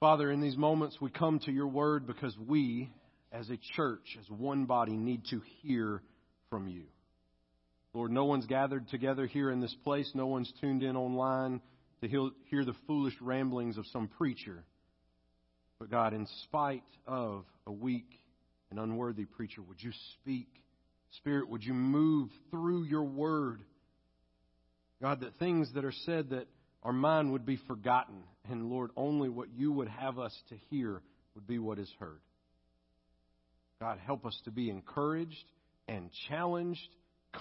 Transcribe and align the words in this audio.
Father, 0.00 0.30
in 0.30 0.40
these 0.40 0.56
moments 0.56 0.96
we 1.00 1.10
come 1.10 1.40
to 1.40 1.50
your 1.50 1.66
word 1.66 2.06
because 2.06 2.36
we, 2.46 2.88
as 3.32 3.50
a 3.50 3.58
church, 3.74 4.16
as 4.20 4.30
one 4.30 4.64
body, 4.64 4.96
need 4.96 5.22
to 5.30 5.42
hear 5.60 6.02
from 6.50 6.68
you. 6.68 6.84
Lord, 7.94 8.12
no 8.12 8.24
one's 8.24 8.46
gathered 8.46 8.88
together 8.88 9.26
here 9.26 9.50
in 9.50 9.60
this 9.60 9.74
place. 9.82 10.08
No 10.14 10.28
one's 10.28 10.52
tuned 10.60 10.84
in 10.84 10.96
online 10.96 11.60
to 12.00 12.08
hear 12.08 12.64
the 12.64 12.76
foolish 12.86 13.14
ramblings 13.20 13.76
of 13.76 13.86
some 13.86 14.06
preacher. 14.06 14.62
But 15.80 15.90
God, 15.90 16.14
in 16.14 16.28
spite 16.44 16.84
of 17.06 17.44
a 17.66 17.72
weak 17.72 18.08
and 18.70 18.78
unworthy 18.78 19.24
preacher, 19.24 19.62
would 19.62 19.82
you 19.82 19.90
speak? 20.20 20.48
Spirit, 21.16 21.48
would 21.48 21.64
you 21.64 21.74
move 21.74 22.28
through 22.52 22.84
your 22.84 23.02
word? 23.02 23.62
God, 25.02 25.22
that 25.22 25.40
things 25.40 25.72
that 25.74 25.84
are 25.84 25.92
said 26.04 26.30
that 26.30 26.46
our 26.84 26.92
mind 26.92 27.32
would 27.32 27.44
be 27.44 27.58
forgotten. 27.66 28.22
And 28.50 28.70
Lord, 28.70 28.90
only 28.96 29.28
what 29.28 29.48
you 29.54 29.72
would 29.72 29.88
have 29.88 30.18
us 30.18 30.36
to 30.48 30.56
hear 30.70 31.02
would 31.34 31.46
be 31.46 31.58
what 31.58 31.78
is 31.78 31.92
heard. 31.98 32.20
God, 33.80 33.98
help 34.04 34.26
us 34.26 34.38
to 34.44 34.50
be 34.50 34.70
encouraged 34.70 35.44
and 35.86 36.10
challenged, 36.28 36.88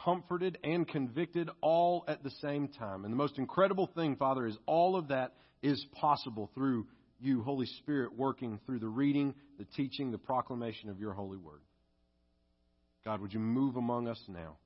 comforted 0.06 0.58
and 0.64 0.88
convicted 0.88 1.50
all 1.62 2.06
at 2.08 2.24
the 2.24 2.32
same 2.42 2.68
time. 2.68 3.06
And 3.06 3.12
the 3.12 3.18
most 3.18 3.38
incredible 3.38 3.90
thing, 3.96 4.16
Father, 4.16 4.46
is 4.46 4.58
all 4.66 4.96
of 4.96 5.08
that 5.08 5.34
is 5.64 5.84
possible 5.94 6.52
through 6.54 6.86
you, 7.20 7.42
Holy 7.42 7.66
Spirit, 7.80 8.16
working 8.16 8.60
through 8.66 8.80
the 8.80 8.88
reading, 8.88 9.34
the 9.58 9.66
teaching, 9.76 10.12
the 10.12 10.20
proclamation 10.20 10.90
of 10.90 11.00
your 11.00 11.14
holy 11.14 11.38
word. 11.38 11.62
God, 13.04 13.22
would 13.22 13.34
you 13.34 13.40
move 13.40 13.76
among 13.76 14.08
us 14.08 14.22
now? 14.28 14.58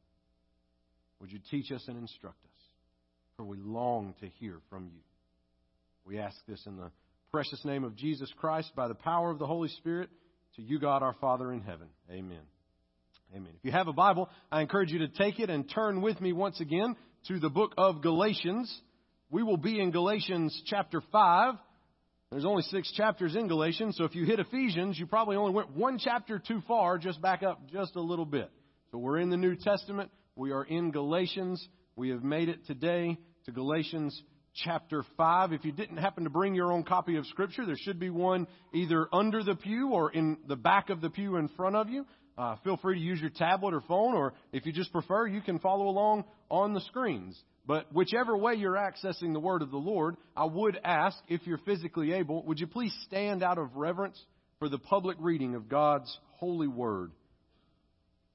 Would 1.21 1.31
you 1.31 1.39
teach 1.49 1.71
us 1.71 1.85
and 1.87 1.97
instruct 1.97 2.43
us? 2.43 2.51
for 3.41 3.45
we 3.45 3.57
long 3.57 4.13
to 4.21 4.27
hear 4.39 4.59
from 4.69 4.85
you. 4.85 5.01
We 6.05 6.17
ask 6.17 6.35
this 6.47 6.61
in 6.65 6.77
the 6.77 6.91
precious 7.31 7.63
name 7.63 7.83
of 7.83 7.95
Jesus 7.95 8.31
Christ 8.37 8.71
by 8.75 8.87
the 8.87 8.95
power 8.95 9.29
of 9.29 9.39
the 9.39 9.47
Holy 9.47 9.69
Spirit 9.69 10.09
to 10.55 10.61
you, 10.61 10.79
God, 10.79 11.03
our 11.03 11.13
Father 11.21 11.51
in 11.53 11.61
heaven. 11.61 11.87
Amen. 12.09 12.41
Amen. 13.33 13.53
If 13.57 13.63
you 13.63 13.71
have 13.71 13.87
a 13.87 13.93
Bible, 13.93 14.29
I 14.51 14.61
encourage 14.61 14.91
you 14.91 14.99
to 14.99 15.07
take 15.07 15.39
it 15.39 15.49
and 15.49 15.69
turn 15.69 16.01
with 16.01 16.19
me 16.19 16.33
once 16.33 16.59
again 16.59 16.95
to 17.27 17.39
the 17.39 17.49
book 17.49 17.73
of 17.77 18.01
Galatians. 18.01 18.73
We 19.29 19.43
will 19.43 19.57
be 19.57 19.79
in 19.79 19.91
Galatians 19.91 20.59
chapter 20.65 21.01
5. 21.11 21.53
There's 22.31 22.45
only 22.45 22.63
six 22.63 22.91
chapters 22.93 23.35
in 23.35 23.47
Galatians, 23.47 23.95
so 23.97 24.05
if 24.05 24.15
you 24.15 24.25
hit 24.25 24.39
Ephesians, 24.39 24.97
you 24.97 25.05
probably 25.05 25.35
only 25.35 25.53
went 25.53 25.75
one 25.75 25.99
chapter 25.99 26.39
too 26.39 26.61
far. 26.67 26.97
Just 26.97 27.21
back 27.21 27.43
up 27.43 27.69
just 27.69 27.95
a 27.95 28.01
little 28.01 28.25
bit. 28.25 28.49
So 28.91 28.97
we're 28.97 29.19
in 29.19 29.29
the 29.29 29.37
New 29.37 29.55
Testament. 29.55 30.11
We 30.35 30.51
are 30.51 30.63
in 30.63 30.91
Galatians. 30.91 31.65
We 31.95 32.09
have 32.09 32.23
made 32.23 32.49
it 32.49 32.65
today 32.65 33.17
to 33.45 33.51
Galatians 33.51 34.21
chapter 34.55 35.03
5. 35.17 35.53
If 35.53 35.65
you 35.65 35.71
didn't 35.71 35.97
happen 35.97 36.23
to 36.23 36.29
bring 36.29 36.55
your 36.55 36.71
own 36.71 36.83
copy 36.83 37.17
of 37.17 37.25
Scripture, 37.27 37.65
there 37.65 37.77
should 37.77 37.99
be 37.99 38.09
one 38.09 38.47
either 38.73 39.07
under 39.13 39.43
the 39.43 39.55
pew 39.55 39.89
or 39.89 40.11
in 40.11 40.37
the 40.47 40.55
back 40.55 40.89
of 40.89 41.01
the 41.01 41.09
pew 41.09 41.37
in 41.37 41.47
front 41.49 41.75
of 41.75 41.89
you. 41.89 42.05
Uh, 42.37 42.55
feel 42.63 42.77
free 42.77 42.95
to 42.95 43.01
use 43.01 43.19
your 43.19 43.29
tablet 43.29 43.73
or 43.73 43.81
phone, 43.81 44.15
or 44.15 44.33
if 44.51 44.65
you 44.65 44.71
just 44.71 44.91
prefer, 44.91 45.27
you 45.27 45.41
can 45.41 45.59
follow 45.59 45.87
along 45.87 46.23
on 46.49 46.73
the 46.73 46.81
screens. 46.81 47.39
But 47.65 47.93
whichever 47.93 48.35
way 48.35 48.55
you're 48.55 48.73
accessing 48.73 49.33
the 49.33 49.39
Word 49.39 49.61
of 49.61 49.69
the 49.69 49.77
Lord, 49.77 50.15
I 50.35 50.45
would 50.45 50.79
ask, 50.83 51.17
if 51.27 51.41
you're 51.45 51.59
physically 51.59 52.13
able, 52.13 52.43
would 52.45 52.59
you 52.59 52.67
please 52.67 52.93
stand 53.05 53.43
out 53.43 53.57
of 53.57 53.75
reverence 53.75 54.19
for 54.59 54.69
the 54.69 54.79
public 54.79 55.17
reading 55.19 55.55
of 55.55 55.69
God's 55.69 56.17
holy 56.31 56.67
Word? 56.67 57.11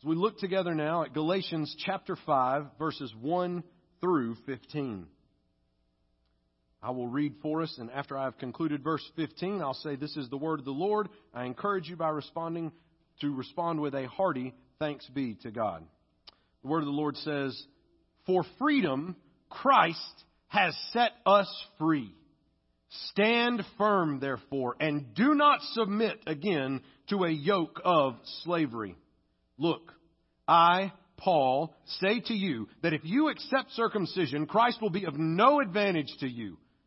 As 0.01 0.07
we 0.07 0.15
look 0.15 0.39
together 0.39 0.75
now 0.75 1.03
at 1.03 1.15
Galatians 1.15 1.75
chapter 1.85 2.17
5, 2.27 2.67
verses 2.79 3.13
1 3.21 3.65
through 4.01 4.37
15. 4.47 5.07
I 6.87 6.91
will 6.91 7.09
read 7.09 7.35
for 7.43 7.63
us, 7.63 7.79
and 7.79 7.91
after 7.91 8.17
I 8.17 8.27
have 8.27 8.39
concluded 8.39 8.85
verse 8.85 9.03
15, 9.17 9.61
I'll 9.61 9.75
say, 9.75 9.97
This 9.97 10.17
is 10.17 10.31
the 10.31 10.37
word 10.37 10.61
of 10.61 10.65
the 10.65 10.71
Lord. 10.71 11.09
I 11.35 11.45
encourage 11.45 11.89
you 11.89 11.97
by 11.97 12.11
responding 12.11 12.71
to 13.23 13.35
respond 13.35 13.81
with 13.81 13.93
a 13.97 14.07
hearty 14.07 14.55
thanks 14.79 15.05
be 15.09 15.35
to 15.43 15.51
God. 15.51 15.83
The 16.63 16.69
word 16.69 16.81
of 16.81 16.85
the 16.85 16.93
Lord 16.93 17.17
says, 17.17 17.61
For 18.25 18.45
freedom 18.61 19.17
Christ 19.51 19.99
has 20.47 20.79
set 20.93 21.11
us 21.27 21.53
free. 21.77 22.15
Stand 23.11 23.65
firm, 23.79 24.21
therefore, 24.21 24.77
and 24.79 25.13
do 25.13 25.35
not 25.35 25.63
submit 25.73 26.21
again 26.29 26.83
to 27.09 27.25
a 27.25 27.31
yoke 27.31 27.81
of 27.85 28.15
slavery. 28.45 28.97
Look, 29.59 29.93
I 30.47 30.93
Paul, 31.17 31.75
say 31.99 32.21
to 32.27 32.35
you 32.35 32.69
that 32.83 32.93
if 32.93 33.01
you 33.03 33.29
accept 33.29 33.73
circumcision, 33.73 34.47
Christ 34.47 34.81
will 34.81 34.91
be 34.91 35.05
of 35.05 35.19
no 35.19 35.59
advantage 35.61 36.15
to 36.21 36.29
you. 36.29 36.59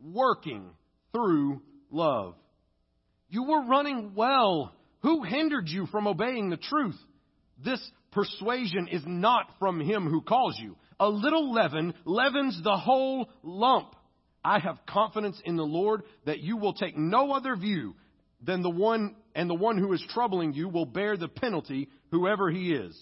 working 0.00 0.70
through 1.12 1.60
love. 1.90 2.34
You 3.28 3.44
were 3.44 3.66
running 3.66 4.12
well. 4.14 4.74
Who 5.02 5.22
hindered 5.22 5.68
you 5.68 5.86
from 5.86 6.06
obeying 6.06 6.50
the 6.50 6.56
truth? 6.56 6.96
This 7.62 7.80
persuasion 8.12 8.88
is 8.90 9.02
not 9.06 9.46
from 9.58 9.80
him 9.80 10.08
who 10.08 10.22
calls 10.22 10.58
you. 10.58 10.76
A 11.00 11.08
little 11.08 11.52
leaven 11.52 11.94
leavens 12.04 12.60
the 12.62 12.76
whole 12.76 13.28
lump. 13.42 13.94
I 14.44 14.58
have 14.58 14.86
confidence 14.86 15.40
in 15.44 15.56
the 15.56 15.64
Lord 15.64 16.02
that 16.24 16.40
you 16.40 16.56
will 16.56 16.72
take 16.72 16.96
no 16.96 17.32
other 17.32 17.54
view 17.56 17.94
than 18.42 18.62
the 18.62 18.70
one, 18.70 19.16
and 19.34 19.50
the 19.50 19.54
one 19.54 19.78
who 19.78 19.92
is 19.92 20.04
troubling 20.10 20.52
you 20.54 20.68
will 20.68 20.86
bear 20.86 21.16
the 21.16 21.28
penalty, 21.28 21.88
whoever 22.10 22.50
he 22.50 22.72
is. 22.72 22.96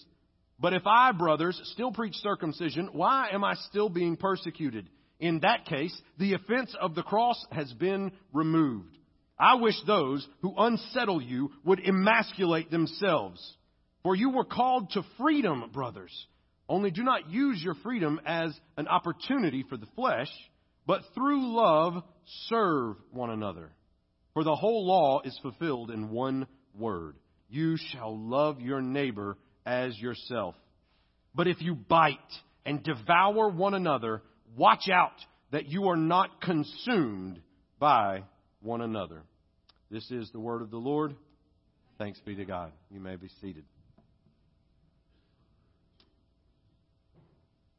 But 0.59 0.73
if 0.73 0.83
I, 0.85 1.11
brothers, 1.11 1.59
still 1.73 1.91
preach 1.91 2.15
circumcision, 2.15 2.89
why 2.91 3.29
am 3.31 3.43
I 3.43 3.53
still 3.69 3.89
being 3.89 4.17
persecuted? 4.17 4.89
In 5.19 5.39
that 5.41 5.65
case, 5.65 5.99
the 6.17 6.33
offense 6.33 6.75
of 6.79 6.95
the 6.95 7.03
cross 7.03 7.43
has 7.51 7.71
been 7.73 8.11
removed. 8.33 8.97
I 9.39 9.55
wish 9.55 9.75
those 9.85 10.27
who 10.41 10.53
unsettle 10.57 11.21
you 11.21 11.51
would 11.63 11.79
emasculate 11.79 12.71
themselves. 12.71 13.39
For 14.03 14.15
you 14.15 14.29
were 14.29 14.45
called 14.45 14.91
to 14.91 15.03
freedom, 15.17 15.69
brothers. 15.73 16.13
Only 16.69 16.91
do 16.91 17.03
not 17.03 17.29
use 17.29 17.61
your 17.63 17.75
freedom 17.75 18.19
as 18.25 18.57
an 18.77 18.87
opportunity 18.87 19.63
for 19.67 19.77
the 19.77 19.87
flesh, 19.95 20.29
but 20.85 21.01
through 21.13 21.55
love 21.55 22.03
serve 22.47 22.97
one 23.11 23.29
another. 23.29 23.71
For 24.33 24.43
the 24.43 24.55
whole 24.55 24.85
law 24.85 25.21
is 25.23 25.37
fulfilled 25.41 25.91
in 25.91 26.09
one 26.09 26.47
word. 26.77 27.15
You 27.49 27.77
shall 27.77 28.17
love 28.17 28.59
your 28.59 28.81
neighbor 28.81 29.37
as 29.65 29.97
yourself. 29.97 30.55
But 31.33 31.47
if 31.47 31.61
you 31.61 31.75
bite 31.75 32.17
and 32.65 32.83
devour 32.83 33.49
one 33.49 33.73
another, 33.73 34.21
watch 34.57 34.89
out 34.91 35.13
that 35.51 35.67
you 35.67 35.87
are 35.87 35.95
not 35.95 36.41
consumed 36.41 37.39
by 37.79 38.23
one 38.61 38.81
another. 38.81 39.21
This 39.89 40.09
is 40.11 40.29
the 40.31 40.39
word 40.39 40.61
of 40.61 40.71
the 40.71 40.77
Lord. 40.77 41.15
Thanks 41.97 42.19
be 42.25 42.35
to 42.35 42.45
God. 42.45 42.71
You 42.91 42.99
may 42.99 43.15
be 43.15 43.29
seated. 43.39 43.63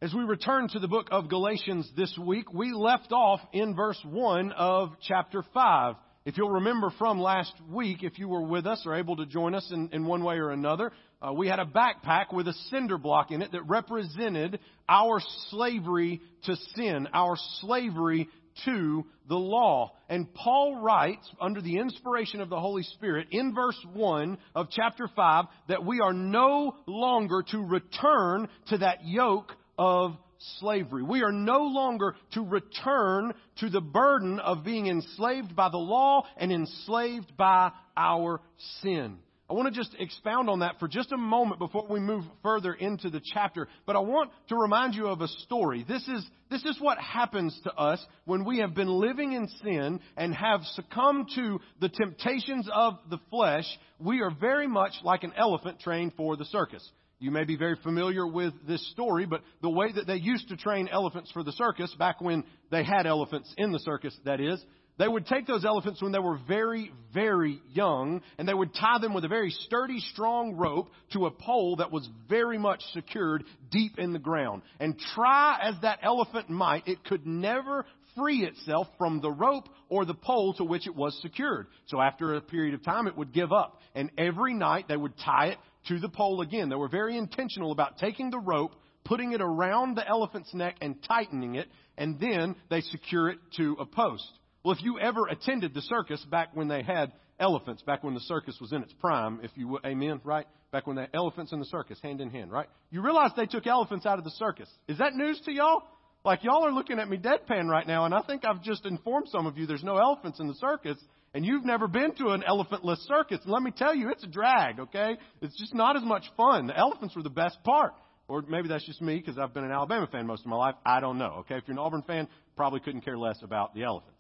As 0.01 0.15
we 0.15 0.23
return 0.23 0.69
to 0.69 0.79
the 0.79 0.87
book 0.87 1.09
of 1.11 1.29
Galatians 1.29 1.91
this 1.97 2.17
week, 2.17 2.53
we 2.53 2.73
left 2.73 3.11
off 3.11 3.41
in 3.53 3.75
verse 3.75 4.01
1 4.09 4.53
of 4.53 4.91
chapter 5.03 5.43
5. 5.53 5.97
If 6.25 6.37
you'll 6.37 6.51
remember 6.51 6.91
from 6.99 7.19
last 7.19 7.53
week, 7.69 8.05
if 8.05 8.19
you 8.19 8.29
were 8.29 8.43
with 8.43 8.65
us 8.65 8.83
or 8.87 8.95
able 8.95 9.17
to 9.17 9.27
join 9.27 9.57
us 9.57 9.69
in, 9.73 9.91
in 9.93 10.07
one 10.07 10.23
way 10.23 10.37
or 10.37 10.51
another, 10.51 10.93
uh, 11.21 11.33
we 11.33 11.49
had 11.49 11.59
a 11.59 11.65
backpack 11.65 12.33
with 12.33 12.47
a 12.47 12.55
cinder 12.71 12.99
block 12.99 13.31
in 13.31 13.43
it 13.43 13.53
that 13.53 13.63
represented 13.63 14.61
our 14.89 15.21
slavery 15.51 16.21
to 16.45 16.57
sin, 16.77 17.09
our 17.13 17.37
slavery 17.61 18.29
to 18.65 19.05
the 19.29 19.37
law. 19.37 19.93
And 20.09 20.33
Paul 20.33 20.81
writes, 20.81 21.29
under 21.41 21.61
the 21.61 21.79
inspiration 21.79 22.41
of 22.41 22.49
the 22.49 22.61
Holy 22.61 22.83
Spirit, 22.83 23.29
in 23.31 23.55
verse 23.55 23.79
1 23.93 24.39
of 24.55 24.69
chapter 24.71 25.09
5, 25.15 25.45
that 25.69 25.85
we 25.85 26.01
are 26.01 26.13
no 26.13 26.77
longer 26.87 27.45
to 27.51 27.59
return 27.59 28.49
to 28.69 28.79
that 28.79 29.05
yoke 29.05 29.53
of 29.77 30.17
slavery. 30.61 31.03
We 31.03 31.23
are 31.23 31.33
no 31.33 31.63
longer 31.63 32.15
to 32.35 32.43
return 32.43 33.35
to 33.59 33.69
the 33.69 33.81
burden 33.81 34.39
of 34.39 34.65
being 34.65 34.87
enslaved 34.87 35.55
by 35.57 35.69
the 35.69 35.79
law 35.79 36.23
and 36.37 36.53
enslaved 36.53 37.37
by 37.37 37.73
our 37.97 38.41
sin. 38.83 39.19
I 39.51 39.55
want 39.55 39.73
to 39.73 39.81
just 39.81 39.97
expound 39.99 40.51
on 40.51 40.59
that 40.59 40.79
for 40.79 40.89
just 40.89 41.11
a 41.11 41.17
moment 41.17 41.59
before 41.59 41.87
we 41.89 42.01
move 42.01 42.25
further 42.43 42.75
into 42.75 43.09
the 43.09 43.23
chapter. 43.33 43.67
But 43.87 43.97
I 43.97 44.01
want 44.01 44.31
to 44.49 44.57
remind 44.57 44.95
you 44.95 45.07
of 45.07 45.23
a 45.23 45.29
story. 45.29 45.87
This 45.89 46.07
is, 46.07 46.27
this 46.51 46.63
is 46.67 46.79
what 46.81 46.99
happens 46.99 47.59
to 47.65 47.73
us 47.73 48.05
when 48.27 48.45
we 48.45 48.59
have 48.59 48.75
been 48.75 48.89
living 48.89 49.33
in 49.33 49.49
sin 49.63 50.01
and 50.19 50.35
have 50.35 50.61
succumbed 50.75 51.31
to 51.37 51.61
the 51.81 51.89
temptations 51.89 52.69
of 52.71 52.99
the 53.09 53.19
flesh. 53.31 53.65
We 53.99 54.21
are 54.21 54.31
very 54.31 54.69
much 54.69 54.93
like 55.03 55.25
an 55.25 55.33
elephant 55.35 55.81
trained 55.81 56.13
for 56.15 56.37
the 56.37 56.45
circus. 56.45 56.87
You 57.19 57.31
may 57.31 57.45
be 57.45 57.57
very 57.57 57.77
familiar 57.83 58.27
with 58.27 58.53
this 58.67 58.87
story, 58.91 59.25
but 59.25 59.41
the 59.63 59.71
way 59.71 59.91
that 59.93 60.07
they 60.07 60.17
used 60.17 60.51
to 60.51 60.57
train 60.57 60.89
elephants 60.89 61.33
for 61.33 61.43
the 61.43 61.53
circus, 61.53 61.93
back 61.99 62.21
when 62.21 62.45
they 62.71 62.85
had 62.85 63.07
elephants 63.07 63.53
in 63.57 63.73
the 63.73 63.81
circus, 63.81 64.17
that 64.25 64.41
is, 64.41 64.63
they 64.99 65.09
would 65.09 65.27
take 65.27 65.47
those 65.47 65.65
elephants 65.65 66.03
when 66.03 66.13
they 66.13 66.19
were 66.19 66.39
very, 66.49 66.91
very 67.15 67.61
young, 67.73 68.21
and 68.37 68.49
they 68.49 68.55
would 68.55 68.75
tie 68.75 68.99
them 68.99 69.15
with 69.15 69.25
a 69.25 69.29
very 69.29 69.51
sturdy, 69.51 70.01
strong 70.13 70.57
rope 70.57 70.91
to 71.13 71.27
a 71.27 71.31
pole 71.31 71.77
that 71.77 71.93
was 71.93 72.09
very 72.29 72.59
much 72.59 72.83
secured 72.93 73.45
deep 73.71 73.99
in 73.99 74.13
the 74.13 74.19
ground. 74.19 74.63
And 74.81 74.99
try 75.15 75.59
as 75.63 75.77
that 75.83 76.01
elephant 76.03 76.51
might, 76.51 76.89
it 76.89 77.05
could 77.05 77.27
never 77.27 77.87
free 78.17 78.45
itself 78.45 78.89
from 78.99 79.21
the 79.21 79.31
rope 79.31 79.69
or 79.89 80.05
the 80.05 80.15
pole 80.15 80.55
to 80.55 80.65
which 80.65 80.87
it 80.89 80.97
was 80.97 81.17
secured. 81.23 81.69
So 81.87 82.01
after 82.01 82.35
a 82.35 82.41
period 82.41 82.75
of 82.75 82.83
time, 82.83 83.07
it 83.07 83.17
would 83.17 83.33
give 83.33 83.53
up. 83.53 83.81
And 83.95 84.11
every 84.19 84.55
night 84.55 84.87
they 84.89 84.97
would 84.97 85.17
tie 85.25 85.49
it 85.49 85.59
to 85.89 86.01
the 86.01 86.09
pole 86.09 86.41
again. 86.41 86.69
They 86.69 86.77
were 86.77 86.89
very 86.89 87.17
intentional 87.17 87.71
about 87.71 87.99
taking 87.99 88.31
the 88.31 88.41
rope, 88.41 88.73
putting 89.05 89.33
it 89.33 89.41
around 89.41 89.97
the 89.97 90.07
elephant's 90.07 90.53
neck 90.53 90.77
and 90.81 91.01
tightening 91.05 91.55
it, 91.55 91.69
and 91.97 92.19
then 92.19 92.57
they 92.69 92.81
secure 92.81 93.31
it 93.31 93.39
to 93.57 93.77
a 93.79 93.87
post. 93.87 94.29
Well, 94.69 94.77
if 94.77 94.85
you 94.85 94.99
ever 95.01 95.27
attended 95.29 95.73
the 95.73 95.81
circus 95.81 96.23
back 96.31 96.51
when 96.53 96.69
they 96.69 96.83
had 96.83 97.13
elephants, 97.41 97.81
back 97.81 98.05
when 98.05 98.13
the 98.13 98.21
circus 98.21 98.59
was 98.61 98.71
in 98.71 98.83
its 98.83 98.93
prime, 99.01 99.41
if 99.43 99.51
you 99.55 99.67
would, 99.69 99.83
amen, 99.87 100.21
right? 100.25 100.47
Back 100.73 100.87
when 100.87 100.95
they 100.95 101.07
elephants 101.15 101.55
in 101.55 101.59
the 101.59 101.65
circus, 101.65 101.99
hand 102.03 102.21
in 102.21 102.29
hand, 102.29 102.53
right? 102.53 102.67
You 102.91 103.01
realize 103.01 103.31
they 103.35 103.47
took 103.47 103.67
elephants 103.67 104.05
out 104.05 104.19
of 104.19 104.25
the 104.25 104.31
circus. 104.33 104.69
Is 104.87 104.99
that 104.99 105.15
news 105.15 105.41
to 105.47 105.53
y'all? 105.53 105.85
Like 106.23 106.45
y'all 106.45 106.67
are 106.67 106.71
looking 106.71 106.99
at 106.99 107.09
me 107.09 107.17
deadpan 107.17 107.71
right 107.71 107.87
now, 107.87 108.05
and 108.05 108.13
I 108.13 108.21
think 108.21 108.45
I've 108.45 108.63
just 108.63 108.85
informed 108.85 109.29
some 109.31 109.47
of 109.47 109.57
you 109.57 109.65
there's 109.65 109.83
no 109.83 109.97
elephants 109.97 110.39
in 110.39 110.49
the 110.49 110.55
circus, 110.57 110.99
and 111.33 111.47
you've 111.47 111.65
never 111.65 111.89
been 111.89 112.15
to 112.17 112.33
an 112.33 112.45
elephantless 112.47 113.07
circus. 113.07 113.39
Let 113.47 113.63
me 113.63 113.71
tell 113.75 113.95
you, 113.95 114.11
it's 114.11 114.25
a 114.25 114.29
drag, 114.29 114.81
okay? 114.81 115.17
It's 115.41 115.59
just 115.59 115.75
not 115.75 115.97
as 115.97 116.03
much 116.03 116.25
fun. 116.37 116.67
The 116.67 116.77
elephants 116.77 117.17
were 117.17 117.23
the 117.23 117.31
best 117.31 117.57
part. 117.65 117.95
Or 118.29 118.43
maybe 118.47 118.69
that's 118.69 118.85
just 118.85 119.01
me 119.01 119.17
because 119.17 119.39
I've 119.39 119.55
been 119.55 119.65
an 119.65 119.73
Alabama 119.73 120.07
fan 120.13 120.27
most 120.27 120.43
of 120.43 120.49
my 120.49 120.57
life. 120.57 120.75
I 120.85 121.01
don't 121.01 121.17
know, 121.17 121.37
okay? 121.39 121.55
If 121.55 121.63
you're 121.67 121.73
an 121.73 121.79
Auburn 121.79 122.03
fan, 122.03 122.29
probably 122.55 122.81
couldn't 122.81 123.01
care 123.01 123.17
less 123.17 123.39
about 123.43 123.75
the 123.75 123.85
elephants. 123.85 124.18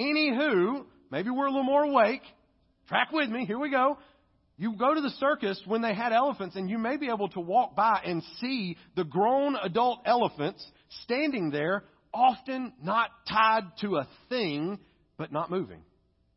Anywho, 0.00 0.86
maybe 1.10 1.28
we're 1.28 1.46
a 1.46 1.50
little 1.50 1.62
more 1.62 1.84
awake. 1.84 2.22
Track 2.88 3.12
with 3.12 3.28
me. 3.28 3.44
Here 3.44 3.58
we 3.58 3.70
go. 3.70 3.98
You 4.56 4.74
go 4.76 4.94
to 4.94 5.00
the 5.00 5.10
circus 5.18 5.60
when 5.66 5.82
they 5.82 5.94
had 5.94 6.12
elephants, 6.12 6.56
and 6.56 6.68
you 6.68 6.78
may 6.78 6.96
be 6.96 7.08
able 7.08 7.28
to 7.30 7.40
walk 7.40 7.76
by 7.76 8.00
and 8.04 8.22
see 8.40 8.76
the 8.96 9.04
grown 9.04 9.56
adult 9.56 10.00
elephants 10.06 10.66
standing 11.04 11.50
there, 11.50 11.84
often 12.12 12.72
not 12.82 13.10
tied 13.28 13.64
to 13.82 13.96
a 13.96 14.08
thing, 14.28 14.78
but 15.18 15.32
not 15.32 15.50
moving. 15.50 15.82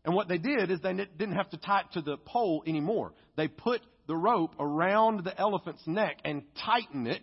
And 0.06 0.14
what 0.14 0.28
they 0.28 0.38
did 0.38 0.70
is 0.70 0.82
they 0.82 0.94
didn't 0.94 1.36
have 1.36 1.50
to 1.52 1.58
tie 1.58 1.82
it 1.82 1.94
to 1.94 2.02
the 2.02 2.18
pole 2.18 2.64
anymore. 2.68 3.14
They 3.38 3.48
put 3.48 3.82
the 4.08 4.16
rope 4.16 4.56
around 4.60 5.24
the 5.24 5.38
elephant's 5.40 5.86
neck 5.88 6.18
and 6.26 6.44
tighten 6.66 7.08
it 7.08 7.22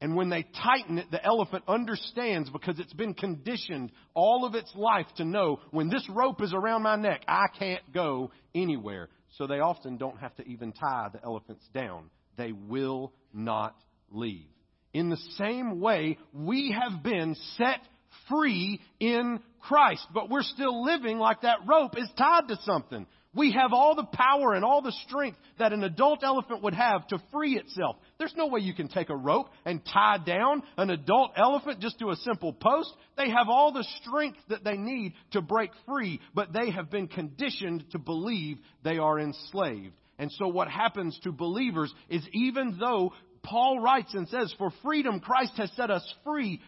and 0.00 0.16
when 0.16 0.30
they 0.30 0.44
tighten 0.62 0.98
it, 0.98 1.10
the 1.10 1.22
elephant 1.22 1.64
understands 1.68 2.48
because 2.48 2.78
it's 2.78 2.92
been 2.94 3.12
conditioned 3.12 3.92
all 4.14 4.46
of 4.46 4.54
its 4.54 4.72
life 4.74 5.06
to 5.16 5.24
know 5.24 5.60
when 5.72 5.90
this 5.90 6.08
rope 6.08 6.40
is 6.42 6.54
around 6.54 6.82
my 6.82 6.96
neck, 6.96 7.22
I 7.28 7.46
can't 7.58 7.82
go 7.92 8.30
anywhere. 8.54 9.08
So 9.36 9.46
they 9.46 9.60
often 9.60 9.98
don't 9.98 10.18
have 10.18 10.34
to 10.36 10.46
even 10.46 10.72
tie 10.72 11.08
the 11.12 11.22
elephants 11.22 11.68
down. 11.74 12.10
They 12.36 12.52
will 12.52 13.12
not 13.34 13.76
leave. 14.10 14.46
In 14.94 15.10
the 15.10 15.20
same 15.36 15.80
way, 15.80 16.18
we 16.32 16.74
have 16.80 17.02
been 17.02 17.36
set 17.56 17.80
free 18.28 18.80
in 18.98 19.40
Christ, 19.60 20.06
but 20.14 20.30
we're 20.30 20.42
still 20.42 20.84
living 20.84 21.18
like 21.18 21.42
that 21.42 21.58
rope 21.66 21.96
is 21.98 22.08
tied 22.16 22.48
to 22.48 22.56
something. 22.64 23.06
We 23.32 23.52
have 23.52 23.72
all 23.72 23.94
the 23.94 24.08
power 24.12 24.54
and 24.54 24.64
all 24.64 24.82
the 24.82 24.94
strength 25.06 25.38
that 25.60 25.72
an 25.72 25.84
adult 25.84 26.24
elephant 26.24 26.64
would 26.64 26.74
have 26.74 27.06
to 27.08 27.22
free 27.32 27.56
itself. 27.56 27.96
There's 28.18 28.34
no 28.36 28.48
way 28.48 28.60
you 28.60 28.74
can 28.74 28.88
take 28.88 29.08
a 29.08 29.16
rope 29.16 29.50
and 29.64 29.80
tie 29.84 30.18
down 30.18 30.64
an 30.76 30.90
adult 30.90 31.32
elephant 31.36 31.78
just 31.78 32.00
to 32.00 32.10
a 32.10 32.16
simple 32.16 32.52
post. 32.52 32.92
They 33.16 33.30
have 33.30 33.48
all 33.48 33.72
the 33.72 33.86
strength 34.02 34.38
that 34.48 34.64
they 34.64 34.76
need 34.76 35.12
to 35.30 35.42
break 35.42 35.70
free, 35.86 36.20
but 36.34 36.52
they 36.52 36.72
have 36.72 36.90
been 36.90 37.06
conditioned 37.06 37.84
to 37.92 38.00
believe 38.00 38.58
they 38.82 38.98
are 38.98 39.20
enslaved. 39.20 39.94
And 40.18 40.32
so 40.32 40.48
what 40.48 40.68
happens 40.68 41.18
to 41.22 41.30
believers 41.30 41.94
is 42.08 42.26
even 42.32 42.78
though 42.80 43.12
Paul 43.44 43.78
writes 43.78 44.12
and 44.12 44.28
says, 44.28 44.52
for 44.58 44.72
freedom 44.82 45.20
Christ 45.20 45.52
has 45.56 45.70
set 45.76 45.90
us 45.90 46.04
free, 46.24 46.60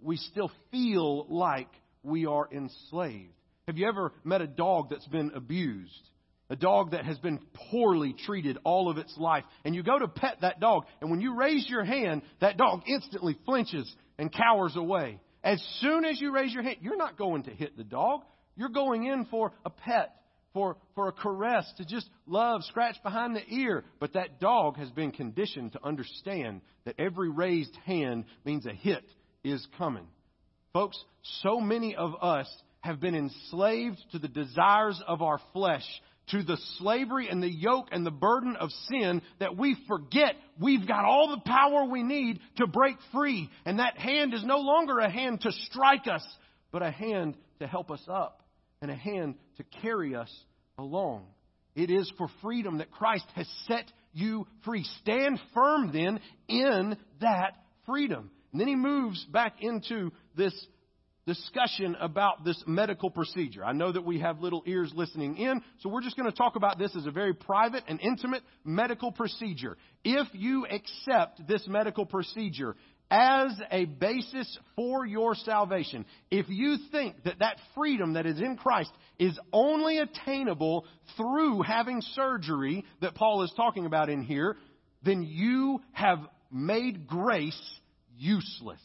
we 0.00 0.16
still 0.16 0.50
feel 0.72 1.26
like 1.28 1.70
we 2.02 2.26
are 2.26 2.48
enslaved. 2.50 3.32
Have 3.68 3.76
you 3.76 3.86
ever 3.86 4.14
met 4.24 4.40
a 4.40 4.46
dog 4.46 4.88
that's 4.88 5.06
been 5.08 5.30
abused? 5.34 6.08
A 6.48 6.56
dog 6.56 6.92
that 6.92 7.04
has 7.04 7.18
been 7.18 7.38
poorly 7.70 8.14
treated 8.14 8.56
all 8.64 8.88
of 8.88 8.96
its 8.96 9.14
life. 9.18 9.44
And 9.62 9.74
you 9.74 9.82
go 9.82 9.98
to 9.98 10.08
pet 10.08 10.38
that 10.40 10.58
dog, 10.58 10.86
and 11.02 11.10
when 11.10 11.20
you 11.20 11.36
raise 11.36 11.68
your 11.68 11.84
hand, 11.84 12.22
that 12.40 12.56
dog 12.56 12.84
instantly 12.86 13.36
flinches 13.44 13.94
and 14.18 14.32
cowers 14.32 14.74
away. 14.74 15.20
As 15.44 15.62
soon 15.80 16.06
as 16.06 16.18
you 16.18 16.32
raise 16.32 16.50
your 16.50 16.62
hand, 16.62 16.78
you're 16.80 16.96
not 16.96 17.18
going 17.18 17.42
to 17.42 17.50
hit 17.50 17.76
the 17.76 17.84
dog. 17.84 18.22
You're 18.56 18.70
going 18.70 19.04
in 19.04 19.26
for 19.26 19.52
a 19.66 19.70
pet, 19.70 20.16
for, 20.54 20.78
for 20.94 21.08
a 21.08 21.12
caress, 21.12 21.70
to 21.76 21.84
just 21.84 22.08
love, 22.26 22.64
scratch 22.64 22.96
behind 23.02 23.36
the 23.36 23.46
ear. 23.54 23.84
But 24.00 24.14
that 24.14 24.40
dog 24.40 24.78
has 24.78 24.90
been 24.92 25.12
conditioned 25.12 25.72
to 25.72 25.84
understand 25.84 26.62
that 26.86 26.94
every 26.98 27.28
raised 27.28 27.76
hand 27.84 28.24
means 28.46 28.64
a 28.64 28.72
hit 28.72 29.04
is 29.44 29.66
coming. 29.76 30.06
Folks, 30.72 30.98
so 31.42 31.60
many 31.60 31.94
of 31.94 32.14
us 32.22 32.48
have 32.80 33.00
been 33.00 33.14
enslaved 33.14 33.98
to 34.12 34.18
the 34.18 34.28
desires 34.28 35.00
of 35.06 35.22
our 35.22 35.40
flesh, 35.52 35.84
to 36.30 36.42
the 36.42 36.58
slavery 36.78 37.28
and 37.28 37.42
the 37.42 37.50
yoke 37.50 37.88
and 37.90 38.04
the 38.04 38.10
burden 38.10 38.56
of 38.56 38.70
sin 38.90 39.22
that 39.40 39.56
we 39.56 39.76
forget 39.88 40.34
we've 40.60 40.86
got 40.86 41.04
all 41.04 41.30
the 41.30 41.50
power 41.50 41.84
we 41.84 42.02
need 42.02 42.40
to 42.56 42.66
break 42.66 42.96
free. 43.12 43.50
And 43.64 43.78
that 43.78 43.96
hand 43.98 44.34
is 44.34 44.44
no 44.44 44.58
longer 44.58 44.98
a 44.98 45.10
hand 45.10 45.40
to 45.42 45.52
strike 45.70 46.06
us, 46.06 46.26
but 46.70 46.82
a 46.82 46.90
hand 46.90 47.36
to 47.60 47.66
help 47.66 47.90
us 47.90 48.02
up 48.08 48.42
and 48.80 48.90
a 48.90 48.96
hand 48.96 49.36
to 49.56 49.64
carry 49.82 50.14
us 50.14 50.32
along. 50.78 51.26
It 51.74 51.90
is 51.90 52.12
for 52.18 52.28
freedom 52.42 52.78
that 52.78 52.90
Christ 52.90 53.26
has 53.34 53.48
set 53.66 53.84
you 54.12 54.46
free. 54.64 54.84
Stand 55.00 55.40
firm 55.54 55.92
then 55.92 56.20
in 56.48 56.96
that 57.20 57.52
freedom. 57.86 58.30
And 58.52 58.60
then 58.60 58.68
he 58.68 58.76
moves 58.76 59.24
back 59.26 59.56
into 59.60 60.10
this 60.36 60.54
discussion 61.28 61.94
about 62.00 62.42
this 62.42 62.60
medical 62.66 63.10
procedure. 63.10 63.62
I 63.62 63.72
know 63.72 63.92
that 63.92 64.02
we 64.04 64.18
have 64.20 64.40
little 64.40 64.62
ears 64.64 64.90
listening 64.96 65.36
in, 65.36 65.62
so 65.80 65.90
we're 65.90 66.00
just 66.00 66.16
going 66.16 66.28
to 66.28 66.34
talk 66.34 66.56
about 66.56 66.78
this 66.78 66.96
as 66.96 67.04
a 67.04 67.10
very 67.10 67.34
private 67.34 67.84
and 67.86 68.00
intimate 68.00 68.42
medical 68.64 69.12
procedure. 69.12 69.76
If 70.02 70.26
you 70.32 70.66
accept 70.66 71.46
this 71.46 71.68
medical 71.68 72.06
procedure 72.06 72.76
as 73.10 73.52
a 73.70 73.84
basis 73.84 74.58
for 74.74 75.04
your 75.04 75.34
salvation, 75.34 76.06
if 76.30 76.46
you 76.48 76.78
think 76.90 77.22
that 77.24 77.40
that 77.40 77.58
freedom 77.74 78.14
that 78.14 78.24
is 78.24 78.40
in 78.40 78.56
Christ 78.56 78.90
is 79.18 79.38
only 79.52 79.98
attainable 79.98 80.86
through 81.18 81.60
having 81.60 82.00
surgery 82.14 82.86
that 83.02 83.14
Paul 83.14 83.42
is 83.42 83.52
talking 83.54 83.84
about 83.84 84.08
in 84.08 84.22
here, 84.22 84.56
then 85.02 85.22
you 85.22 85.82
have 85.92 86.20
made 86.50 87.06
grace 87.06 87.80
useless. 88.16 88.80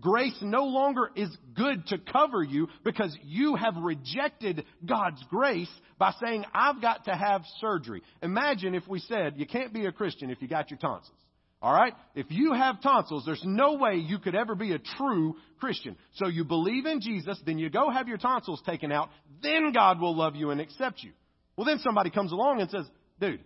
Grace 0.00 0.36
no 0.40 0.64
longer 0.64 1.10
is 1.14 1.30
good 1.54 1.86
to 1.86 1.98
cover 1.98 2.42
you 2.42 2.68
because 2.82 3.16
you 3.22 3.54
have 3.54 3.76
rejected 3.76 4.64
God's 4.84 5.22
grace 5.30 5.70
by 5.98 6.12
saying, 6.24 6.44
I've 6.52 6.82
got 6.82 7.04
to 7.04 7.12
have 7.12 7.42
surgery. 7.60 8.02
Imagine 8.20 8.74
if 8.74 8.88
we 8.88 8.98
said, 8.98 9.34
you 9.36 9.46
can't 9.46 9.72
be 9.72 9.86
a 9.86 9.92
Christian 9.92 10.30
if 10.30 10.42
you 10.42 10.48
got 10.48 10.70
your 10.70 10.78
tonsils. 10.78 11.16
All 11.62 11.72
right? 11.72 11.94
If 12.14 12.26
you 12.28 12.52
have 12.52 12.82
tonsils, 12.82 13.22
there's 13.24 13.42
no 13.44 13.74
way 13.74 13.94
you 13.94 14.18
could 14.18 14.34
ever 14.34 14.54
be 14.54 14.72
a 14.72 14.78
true 14.78 15.36
Christian. 15.60 15.96
So 16.14 16.26
you 16.28 16.44
believe 16.44 16.86
in 16.86 17.00
Jesus, 17.00 17.40
then 17.46 17.58
you 17.58 17.70
go 17.70 17.88
have 17.88 18.08
your 18.08 18.18
tonsils 18.18 18.60
taken 18.66 18.90
out, 18.90 19.10
then 19.42 19.72
God 19.72 20.00
will 20.00 20.16
love 20.16 20.34
you 20.34 20.50
and 20.50 20.60
accept 20.60 21.02
you. 21.02 21.12
Well, 21.56 21.64
then 21.66 21.78
somebody 21.78 22.10
comes 22.10 22.32
along 22.32 22.60
and 22.60 22.68
says, 22.68 22.84
dude, 23.20 23.40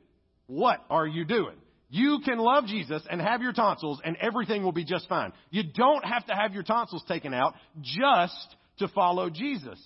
what 0.46 0.84
are 0.88 1.06
you 1.06 1.26
doing? 1.26 1.56
You 1.90 2.20
can 2.24 2.38
love 2.38 2.66
Jesus 2.66 3.02
and 3.10 3.20
have 3.20 3.40
your 3.40 3.52
tonsils 3.52 4.00
and 4.04 4.16
everything 4.20 4.62
will 4.62 4.72
be 4.72 4.84
just 4.84 5.08
fine. 5.08 5.32
You 5.50 5.62
don't 5.62 6.04
have 6.04 6.26
to 6.26 6.34
have 6.34 6.52
your 6.52 6.62
tonsils 6.62 7.02
taken 7.08 7.32
out 7.32 7.54
just 7.80 8.56
to 8.78 8.88
follow 8.88 9.30
Jesus. 9.30 9.80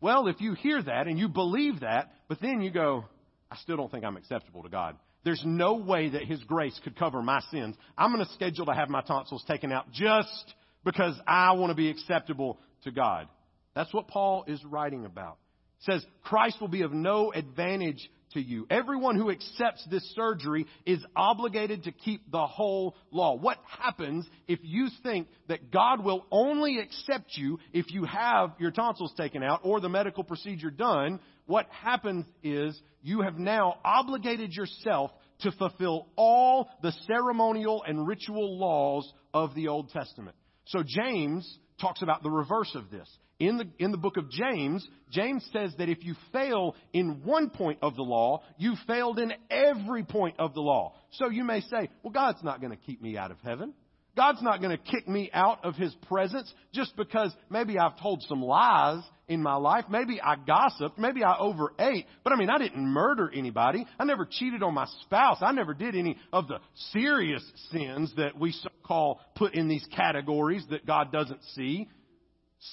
Well, 0.00 0.28
if 0.28 0.40
you 0.40 0.54
hear 0.54 0.82
that 0.82 1.06
and 1.06 1.18
you 1.18 1.28
believe 1.28 1.80
that, 1.80 2.12
but 2.28 2.40
then 2.40 2.62
you 2.62 2.70
go, 2.70 3.04
I 3.50 3.56
still 3.56 3.76
don't 3.76 3.90
think 3.90 4.04
I'm 4.04 4.16
acceptable 4.16 4.62
to 4.62 4.68
God. 4.68 4.96
There's 5.24 5.42
no 5.44 5.74
way 5.74 6.10
that 6.10 6.24
His 6.24 6.42
grace 6.44 6.78
could 6.82 6.96
cover 6.96 7.22
my 7.22 7.40
sins. 7.50 7.76
I'm 7.96 8.12
going 8.12 8.24
to 8.24 8.32
schedule 8.32 8.66
to 8.66 8.74
have 8.74 8.88
my 8.88 9.02
tonsils 9.02 9.44
taken 9.46 9.72
out 9.72 9.90
just 9.92 10.54
because 10.84 11.18
I 11.26 11.52
want 11.52 11.70
to 11.70 11.74
be 11.74 11.90
acceptable 11.90 12.58
to 12.84 12.90
God. 12.90 13.28
That's 13.74 13.92
what 13.92 14.08
Paul 14.08 14.44
is 14.46 14.64
writing 14.64 15.04
about. 15.04 15.38
says 15.80 16.04
Christ 16.22 16.60
will 16.60 16.68
be 16.68 16.82
of 16.82 16.92
no 16.92 17.32
advantage 17.32 18.08
to 18.32 18.40
you. 18.40 18.66
Everyone 18.70 19.16
who 19.16 19.30
accepts 19.30 19.86
this 19.90 20.02
surgery 20.14 20.66
is 20.86 21.04
obligated 21.16 21.84
to 21.84 21.92
keep 21.92 22.30
the 22.30 22.46
whole 22.46 22.96
law. 23.10 23.36
What 23.36 23.58
happens 23.66 24.26
if 24.46 24.60
you 24.62 24.88
think 25.02 25.28
that 25.48 25.70
God 25.70 26.04
will 26.04 26.26
only 26.30 26.78
accept 26.78 27.36
you 27.36 27.58
if 27.72 27.90
you 27.90 28.04
have 28.04 28.52
your 28.58 28.70
tonsils 28.70 29.12
taken 29.16 29.42
out 29.42 29.60
or 29.62 29.80
the 29.80 29.88
medical 29.88 30.24
procedure 30.24 30.70
done? 30.70 31.20
What 31.46 31.66
happens 31.70 32.26
is 32.42 32.78
you 33.02 33.22
have 33.22 33.38
now 33.38 33.78
obligated 33.84 34.52
yourself 34.52 35.10
to 35.40 35.52
fulfill 35.52 36.08
all 36.16 36.68
the 36.82 36.92
ceremonial 37.06 37.82
and 37.86 38.06
ritual 38.06 38.58
laws 38.58 39.10
of 39.32 39.54
the 39.54 39.68
Old 39.68 39.90
Testament. 39.90 40.36
So 40.66 40.82
James 40.84 41.58
talks 41.80 42.02
about 42.02 42.22
the 42.22 42.30
reverse 42.30 42.74
of 42.74 42.90
this 42.90 43.08
in 43.38 43.56
the, 43.56 43.68
in 43.78 43.92
the 43.92 43.98
book 43.98 44.16
of 44.16 44.30
James, 44.30 44.86
James 45.10 45.48
says 45.52 45.72
that 45.78 45.88
if 45.88 46.04
you 46.04 46.14
fail 46.32 46.74
in 46.92 47.22
one 47.24 47.50
point 47.50 47.78
of 47.82 47.94
the 47.94 48.02
law, 48.02 48.42
you 48.56 48.74
failed 48.86 49.18
in 49.18 49.32
every 49.50 50.02
point 50.02 50.36
of 50.38 50.54
the 50.54 50.60
law. 50.60 50.94
So 51.12 51.28
you 51.30 51.44
may 51.44 51.60
say, 51.60 51.88
well, 52.02 52.12
God's 52.12 52.42
not 52.42 52.60
going 52.60 52.72
to 52.72 52.78
keep 52.84 53.00
me 53.00 53.16
out 53.16 53.30
of 53.30 53.38
heaven. 53.44 53.74
God's 54.16 54.42
not 54.42 54.60
going 54.60 54.76
to 54.76 54.82
kick 54.82 55.06
me 55.06 55.30
out 55.32 55.64
of 55.64 55.76
His 55.76 55.94
presence 56.08 56.52
just 56.72 56.96
because 56.96 57.32
maybe 57.48 57.78
I've 57.78 58.00
told 58.00 58.24
some 58.24 58.42
lies 58.42 59.04
in 59.28 59.40
my 59.40 59.54
life. 59.54 59.84
Maybe 59.88 60.20
I 60.20 60.34
gossiped. 60.34 60.98
Maybe 60.98 61.22
I 61.22 61.38
overate. 61.38 62.06
But 62.24 62.32
I 62.32 62.36
mean, 62.36 62.50
I 62.50 62.58
didn't 62.58 62.84
murder 62.84 63.30
anybody. 63.32 63.86
I 63.96 64.04
never 64.04 64.26
cheated 64.28 64.64
on 64.64 64.74
my 64.74 64.88
spouse. 65.02 65.38
I 65.40 65.52
never 65.52 65.72
did 65.72 65.94
any 65.94 66.16
of 66.32 66.48
the 66.48 66.58
serious 66.92 67.44
sins 67.70 68.12
that 68.16 68.36
we 68.36 68.50
so 68.50 68.70
call 68.82 69.20
put 69.36 69.54
in 69.54 69.68
these 69.68 69.86
categories 69.94 70.64
that 70.70 70.84
God 70.84 71.12
doesn't 71.12 71.44
see. 71.54 71.88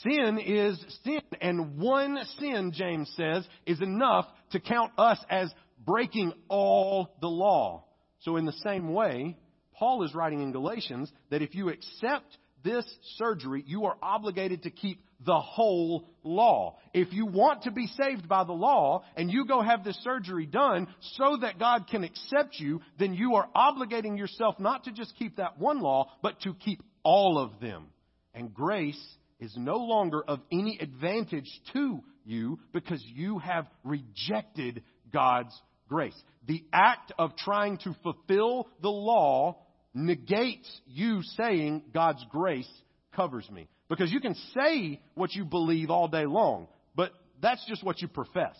Sin 0.03 0.39
is 0.39 0.83
sin, 1.03 1.21
and 1.41 1.77
one 1.77 2.17
sin, 2.39 2.71
James 2.73 3.11
says, 3.15 3.47
is 3.65 3.81
enough 3.81 4.25
to 4.51 4.59
count 4.59 4.91
us 4.97 5.19
as 5.29 5.53
breaking 5.85 6.33
all 6.47 7.15
the 7.21 7.27
law. 7.27 7.85
So, 8.21 8.37
in 8.37 8.45
the 8.45 8.53
same 8.63 8.93
way, 8.93 9.37
Paul 9.73 10.03
is 10.03 10.15
writing 10.15 10.41
in 10.41 10.51
Galatians 10.51 11.11
that 11.29 11.43
if 11.43 11.53
you 11.53 11.69
accept 11.69 12.37
this 12.63 12.85
surgery, 13.17 13.63
you 13.67 13.85
are 13.85 13.95
obligated 14.01 14.63
to 14.63 14.71
keep 14.71 14.99
the 15.23 15.39
whole 15.39 16.09
law. 16.23 16.77
If 16.93 17.13
you 17.13 17.25
want 17.25 17.63
to 17.63 17.71
be 17.71 17.87
saved 17.87 18.27
by 18.27 18.43
the 18.43 18.53
law 18.53 19.03
and 19.15 19.31
you 19.31 19.45
go 19.45 19.61
have 19.61 19.83
this 19.83 19.97
surgery 20.03 20.45
done 20.45 20.87
so 21.17 21.37
that 21.41 21.59
God 21.59 21.87
can 21.87 22.03
accept 22.03 22.55
you, 22.59 22.81
then 22.97 23.13
you 23.13 23.35
are 23.35 23.47
obligating 23.55 24.17
yourself 24.17 24.59
not 24.59 24.85
to 24.85 24.91
just 24.91 25.15
keep 25.17 25.37
that 25.37 25.59
one 25.59 25.79
law, 25.79 26.11
but 26.21 26.41
to 26.41 26.53
keep 26.53 26.81
all 27.03 27.37
of 27.37 27.59
them. 27.61 27.87
And 28.33 28.53
grace 28.53 29.01
is 29.45 29.55
no 29.55 29.77
longer 29.77 30.23
of 30.27 30.39
any 30.51 30.77
advantage 30.81 31.49
to 31.73 32.01
you 32.25 32.59
because 32.73 33.03
you 33.13 33.37
have 33.39 33.67
rejected 33.83 34.83
God's 35.13 35.53
grace. 35.87 36.19
The 36.47 36.63
act 36.73 37.13
of 37.17 37.37
trying 37.37 37.77
to 37.79 37.95
fulfill 38.03 38.67
the 38.81 38.89
law 38.89 39.57
negates 39.93 40.81
you 40.87 41.21
saying 41.37 41.83
God's 41.93 42.25
grace 42.29 42.69
covers 43.15 43.49
me. 43.49 43.69
Because 43.87 44.11
you 44.11 44.19
can 44.19 44.35
say 44.57 44.99
what 45.13 45.33
you 45.33 45.45
believe 45.45 45.91
all 45.91 46.07
day 46.07 46.25
long, 46.25 46.67
but 46.95 47.11
that's 47.41 47.63
just 47.67 47.83
what 47.83 48.01
you 48.01 48.07
profess. 48.07 48.57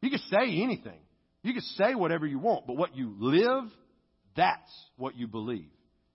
You 0.00 0.10
can 0.10 0.20
say 0.30 0.62
anything. 0.62 1.00
You 1.42 1.52
can 1.52 1.62
say 1.62 1.94
whatever 1.94 2.26
you 2.26 2.38
want, 2.38 2.66
but 2.68 2.76
what 2.76 2.96
you 2.96 3.14
live, 3.18 3.64
that's 4.36 4.72
what 4.96 5.16
you 5.16 5.26
believe. 5.26 5.68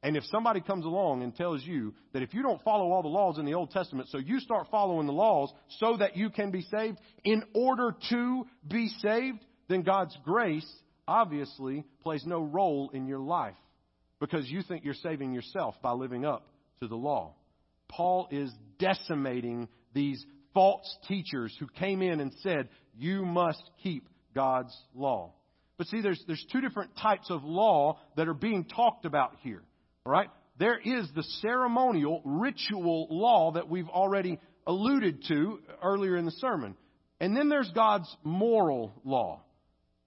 And 0.03 0.15
if 0.15 0.23
somebody 0.25 0.61
comes 0.61 0.85
along 0.85 1.23
and 1.23 1.35
tells 1.35 1.63
you 1.63 1.93
that 2.13 2.21
if 2.21 2.33
you 2.33 2.43
don't 2.43 2.61
follow 2.61 2.91
all 2.91 3.01
the 3.01 3.07
laws 3.07 3.39
in 3.39 3.45
the 3.45 3.55
Old 3.55 3.71
Testament, 3.71 4.09
so 4.09 4.19
you 4.19 4.39
start 4.39 4.67
following 4.69 5.07
the 5.07 5.13
laws 5.13 5.51
so 5.79 5.97
that 5.97 6.15
you 6.15 6.29
can 6.29 6.51
be 6.51 6.61
saved 6.61 6.99
in 7.23 7.43
order 7.55 7.95
to 8.09 8.45
be 8.67 8.89
saved, 8.99 9.39
then 9.69 9.81
God's 9.81 10.15
grace 10.23 10.67
obviously 11.07 11.83
plays 12.03 12.23
no 12.25 12.41
role 12.41 12.91
in 12.93 13.07
your 13.07 13.19
life 13.19 13.55
because 14.19 14.47
you 14.49 14.61
think 14.61 14.85
you're 14.85 14.93
saving 14.93 15.33
yourself 15.33 15.75
by 15.81 15.91
living 15.91 16.25
up 16.25 16.47
to 16.81 16.87
the 16.87 16.95
law. 16.95 17.33
Paul 17.89 18.27
is 18.31 18.51
decimating 18.79 19.67
these 19.93 20.23
false 20.53 20.97
teachers 21.07 21.55
who 21.59 21.67
came 21.67 22.01
in 22.01 22.19
and 22.19 22.31
said, 22.43 22.69
You 22.95 23.25
must 23.25 23.63
keep 23.81 24.07
God's 24.35 24.75
law. 24.93 25.33
But 25.77 25.87
see, 25.87 26.01
there's, 26.01 26.23
there's 26.27 26.45
two 26.51 26.61
different 26.61 26.91
types 26.97 27.29
of 27.29 27.43
law 27.43 27.99
that 28.15 28.27
are 28.27 28.33
being 28.33 28.65
talked 28.65 29.05
about 29.05 29.35
here. 29.41 29.63
All 30.07 30.13
right? 30.13 30.29
There 30.57 30.79
is 30.79 31.05
the 31.15 31.23
ceremonial, 31.41 32.21
ritual 32.23 33.07
law 33.11 33.51
that 33.51 33.67
we've 33.67 33.89
already 33.89 34.39
alluded 34.65 35.25
to 35.27 35.59
earlier 35.83 36.15
in 36.15 36.23
the 36.23 36.31
sermon. 36.31 36.77
And 37.19 37.35
then 37.35 37.49
there's 37.49 37.69
God's 37.75 38.07
moral 38.23 38.93
law. 39.03 39.41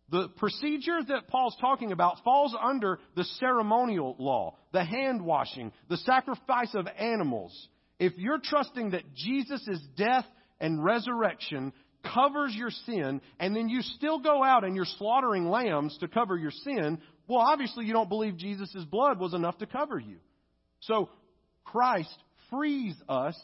The 0.08 0.28
procedure 0.38 1.00
that 1.06 1.28
Paul's 1.28 1.54
talking 1.60 1.92
about 1.92 2.24
falls 2.24 2.56
under 2.58 2.98
the 3.14 3.24
ceremonial 3.24 4.16
law, 4.18 4.56
the 4.72 4.82
hand 4.82 5.22
washing, 5.22 5.70
the 5.90 5.98
sacrifice 5.98 6.74
of 6.74 6.88
animals. 6.98 7.68
If 7.98 8.14
you're 8.16 8.40
trusting 8.42 8.92
that 8.92 9.14
Jesus' 9.14 9.86
death 9.98 10.24
and 10.60 10.82
resurrection 10.82 11.74
covers 12.14 12.54
your 12.54 12.70
sin, 12.70 13.20
and 13.38 13.54
then 13.54 13.68
you 13.68 13.82
still 13.82 14.18
go 14.18 14.42
out 14.42 14.64
and 14.64 14.74
you're 14.74 14.86
slaughtering 14.86 15.50
lambs 15.50 15.98
to 15.98 16.08
cover 16.08 16.38
your 16.38 16.52
sin, 16.52 17.00
well, 17.30 17.46
obviously 17.46 17.84
you 17.84 17.92
don't 17.92 18.08
believe 18.08 18.36
Jesus' 18.36 18.84
blood 18.90 19.20
was 19.20 19.34
enough 19.34 19.56
to 19.58 19.66
cover 19.66 20.00
you. 20.00 20.16
So 20.80 21.10
Christ 21.64 22.12
frees 22.50 22.96
us 23.08 23.38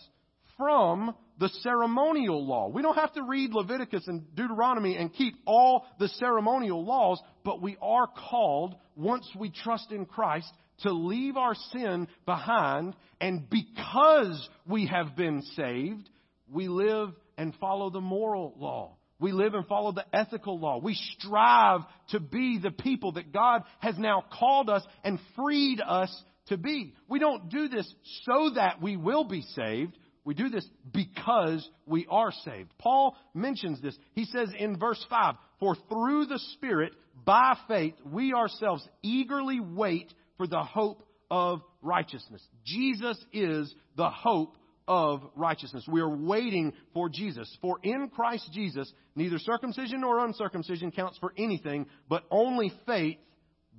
from 0.57 1.15
the 1.39 1.49
ceremonial 1.61 2.45
law. 2.45 2.67
We 2.69 2.83
don't 2.83 2.97
have 2.97 3.13
to 3.13 3.23
read 3.23 3.53
Leviticus 3.53 4.09
and 4.09 4.35
Deuteronomy 4.35 4.97
and 4.97 5.15
keep 5.15 5.35
all 5.47 5.87
the 6.01 6.09
ceremonial 6.09 6.85
laws, 6.85 7.23
but 7.45 7.63
we 7.63 7.77
are 7.81 8.09
called, 8.09 8.75
once 8.97 9.29
we 9.39 9.51
trust 9.51 9.93
in 9.93 10.05
Christ, 10.05 10.53
to 10.81 10.91
leave 10.91 11.37
our 11.37 11.55
sin 11.73 12.09
behind, 12.25 12.97
and 13.21 13.49
because 13.49 14.49
we 14.67 14.87
have 14.87 15.15
been 15.15 15.43
saved, 15.55 16.11
we 16.51 16.67
live 16.67 17.11
and 17.39 17.55
follow 17.61 17.91
the 17.91 18.01
moral 18.01 18.53
law. 18.59 18.97
We 19.19 19.33
live 19.33 19.55
and 19.55 19.67
follow 19.67 19.93
the 19.93 20.05
ethical 20.13 20.59
law. 20.59 20.79
We 20.79 20.95
strive 21.19 21.81
to 22.11 22.21
be 22.21 22.59
the 22.59 22.71
people 22.71 23.13
that 23.13 23.33
God 23.33 23.63
has 23.79 23.97
now 23.99 24.25
called 24.39 24.69
us 24.69 24.85
and 25.05 25.19
freed 25.35 25.81
us 25.81 26.15
to 26.49 26.57
be. 26.57 26.95
We 27.09 27.19
don't 27.19 27.49
do 27.49 27.69
this 27.69 27.91
so 28.25 28.51
that 28.55 28.83
we 28.83 28.97
will 28.97 29.25
be 29.25 29.43
saved. 29.55 29.97
We 30.25 30.35
do 30.35 30.49
this 30.49 30.67
because 30.93 31.67
we 31.87 32.07
are 32.11 32.33
saved. 32.45 32.73
Paul 32.79 33.17
mentions 33.33 33.81
this. 33.81 33.97
He 34.15 34.25
says 34.27 34.51
in 34.59 34.79
verse 34.79 35.05
5 35.09 35.37
For 35.61 35.77
through 35.89 36.27
the 36.27 36.41
Spirit, 36.55 36.93
by 37.25 37.57
faith, 37.69 37.95
we 38.05 38.35
ourselves 38.35 38.87
eagerly 39.03 39.61
wait 39.61 40.13
for 40.37 40.47
the 40.47 40.63
hope 40.63 41.07
of 41.31 41.63
righteousness. 41.81 42.43
Jesus 42.65 43.19
is 43.33 43.73
the 43.97 44.11
hope 44.11 44.57
of 44.89 45.23
righteousness. 45.35 45.87
We 45.91 46.01
are 46.01 46.17
waiting 46.17 46.73
for 46.95 47.09
Jesus. 47.09 47.55
For 47.61 47.79
in 47.83 48.09
Christ 48.09 48.51
Jesus, 48.53 48.91
neither 49.15 49.39
circumcision 49.39 50.01
nor 50.01 50.25
uncircumcision 50.25 50.93
counts 50.93 51.19
for 51.19 51.33
anything, 51.37 51.87
but 52.09 52.25
only 52.31 52.73
faith 52.87 53.19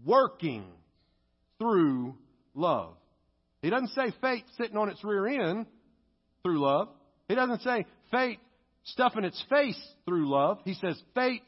working 0.05 0.65
through 1.59 2.15
love. 2.53 2.95
He 3.61 3.69
doesn't 3.69 3.89
say 3.89 4.13
faith 4.21 4.43
sitting 4.57 4.77
on 4.77 4.89
its 4.89 5.03
rear 5.03 5.27
end 5.27 5.65
through 6.43 6.61
love. 6.61 6.89
He 7.27 7.35
doesn't 7.35 7.61
say 7.61 7.85
faith 8.11 8.37
stuffing 8.83 9.23
its 9.23 9.43
face 9.49 9.79
through 10.05 10.29
love. 10.29 10.59
He 10.63 10.73
says 10.75 11.01
faith 11.15 11.41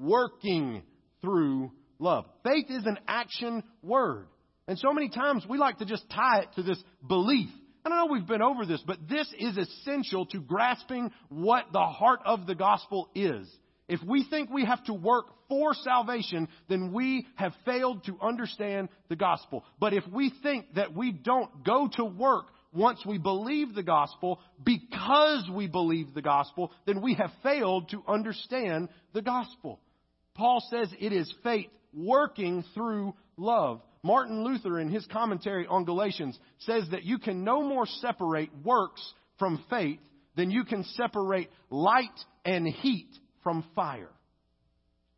working 0.00 0.82
through 1.20 1.72
love. 1.98 2.26
Faith 2.44 2.66
is 2.68 2.84
an 2.86 2.98
action 3.08 3.62
word. 3.82 4.26
And 4.66 4.78
so 4.78 4.92
many 4.92 5.08
times 5.08 5.44
we 5.48 5.58
like 5.58 5.78
to 5.78 5.84
just 5.84 6.08
tie 6.10 6.40
it 6.40 6.48
to 6.56 6.62
this 6.62 6.82
belief. 7.06 7.50
I 7.84 7.90
don't 7.90 7.98
know 7.98 8.12
we've 8.12 8.26
been 8.26 8.42
over 8.42 8.64
this, 8.64 8.82
but 8.86 9.08
this 9.08 9.28
is 9.38 9.58
essential 9.58 10.24
to 10.26 10.40
grasping 10.40 11.10
what 11.28 11.66
the 11.72 11.84
heart 11.84 12.20
of 12.24 12.46
the 12.46 12.54
gospel 12.54 13.10
is. 13.14 13.46
If 13.88 14.02
we 14.02 14.24
think 14.24 14.48
we 14.48 14.64
have 14.64 14.82
to 14.84 14.94
work 14.94 15.26
for 15.48 15.74
salvation, 15.74 16.48
then 16.68 16.92
we 16.94 17.26
have 17.34 17.52
failed 17.66 18.04
to 18.04 18.16
understand 18.22 18.88
the 19.08 19.16
gospel. 19.16 19.64
But 19.78 19.92
if 19.92 20.04
we 20.10 20.32
think 20.42 20.74
that 20.76 20.94
we 20.94 21.12
don't 21.12 21.62
go 21.64 21.90
to 21.96 22.04
work 22.06 22.46
once 22.72 23.04
we 23.06 23.18
believe 23.18 23.74
the 23.74 23.82
gospel 23.82 24.40
because 24.64 25.46
we 25.52 25.66
believe 25.66 26.14
the 26.14 26.22
gospel, 26.22 26.72
then 26.86 27.02
we 27.02 27.14
have 27.14 27.30
failed 27.42 27.90
to 27.90 28.02
understand 28.08 28.88
the 29.12 29.22
gospel. 29.22 29.78
Paul 30.34 30.62
says 30.70 30.88
it 30.98 31.12
is 31.12 31.32
faith 31.42 31.68
working 31.92 32.64
through 32.74 33.14
love. 33.36 33.80
Martin 34.02 34.44
Luther, 34.44 34.78
in 34.78 34.90
his 34.90 35.06
commentary 35.06 35.66
on 35.66 35.84
Galatians, 35.84 36.38
says 36.58 36.84
that 36.90 37.04
you 37.04 37.18
can 37.18 37.44
no 37.44 37.62
more 37.62 37.86
separate 37.86 38.50
works 38.62 39.02
from 39.38 39.64
faith 39.70 39.98
than 40.36 40.50
you 40.50 40.64
can 40.64 40.84
separate 40.84 41.48
light 41.70 42.18
and 42.44 42.66
heat 42.66 43.08
from 43.42 43.64
fire. 43.74 44.10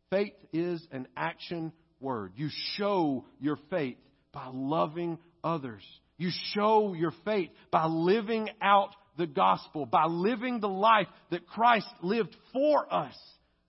Faith 0.09 0.33
is 0.53 0.85
an 0.91 1.07
action 1.17 1.73
word. 1.99 2.31
You 2.35 2.49
show 2.75 3.25
your 3.39 3.57
faith 3.69 3.97
by 4.31 4.49
loving 4.53 5.17
others. 5.43 5.83
You 6.17 6.29
show 6.53 6.93
your 6.93 7.13
faith 7.25 7.49
by 7.71 7.85
living 7.85 8.49
out 8.61 8.89
the 9.17 9.27
gospel, 9.27 9.85
by 9.85 10.05
living 10.05 10.59
the 10.59 10.69
life 10.69 11.07
that 11.31 11.47
Christ 11.47 11.87
lived 12.01 12.35
for 12.53 12.91
us. 12.93 13.15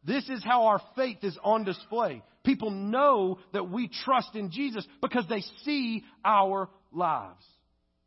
This 0.04 0.28
is 0.28 0.44
how 0.44 0.66
our 0.66 0.80
faith 0.96 1.18
is 1.22 1.36
on 1.42 1.64
display. 1.64 2.22
People 2.48 2.70
know 2.70 3.40
that 3.52 3.70
we 3.70 3.90
trust 4.06 4.34
in 4.34 4.50
Jesus 4.50 4.82
because 5.02 5.26
they 5.28 5.42
see 5.66 6.02
our 6.24 6.70
lives. 6.90 7.44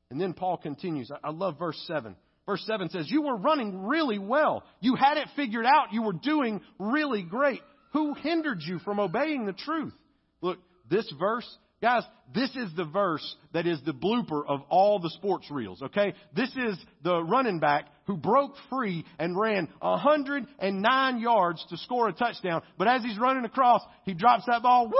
And 0.10 0.19
then 0.19 0.33
Paul 0.33 0.57
continues. 0.57 1.12
I 1.24 1.29
love 1.29 1.60
verse 1.60 1.79
7. 1.86 2.15
Verse 2.48 2.63
7 2.65 2.89
says, 2.89 3.05
You 3.07 3.21
were 3.21 3.38
running 3.38 3.86
really 3.86 4.17
well. 4.17 4.63
You 4.79 4.95
had 4.95 5.17
it 5.17 5.27
figured 5.36 5.67
out. 5.67 5.93
You 5.93 6.01
were 6.01 6.13
doing 6.13 6.62
really 6.79 7.21
great. 7.21 7.62
Who 7.93 8.15
hindered 8.15 8.63
you 8.65 8.79
from 8.79 9.00
obeying 9.00 9.45
the 9.45 9.53
truth? 9.53 9.93
Look, 10.41 10.57
this 10.89 11.07
verse 11.19 11.48
Guys, 11.81 12.03
this 12.33 12.51
is 12.55 12.69
the 12.75 12.85
verse 12.85 13.35
that 13.53 13.65
is 13.65 13.81
the 13.83 13.91
blooper 13.91 14.43
of 14.47 14.61
all 14.69 15.00
the 15.00 15.09
sports 15.09 15.50
reels, 15.50 15.81
okay? 15.81 16.13
This 16.35 16.50
is 16.55 16.77
the 17.03 17.23
running 17.23 17.59
back 17.59 17.88
who 18.05 18.17
broke 18.17 18.53
free 18.69 19.03
and 19.17 19.38
ran 19.38 19.67
109 19.79 21.19
yards 21.19 21.65
to 21.69 21.77
score 21.77 22.07
a 22.07 22.13
touchdown. 22.13 22.61
But 22.77 22.88
as 22.88 23.03
he's 23.03 23.17
running 23.17 23.45
across, 23.45 23.81
he 24.05 24.13
drops 24.13 24.45
that 24.45 24.61
ball. 24.61 24.88
Woo! 24.88 24.93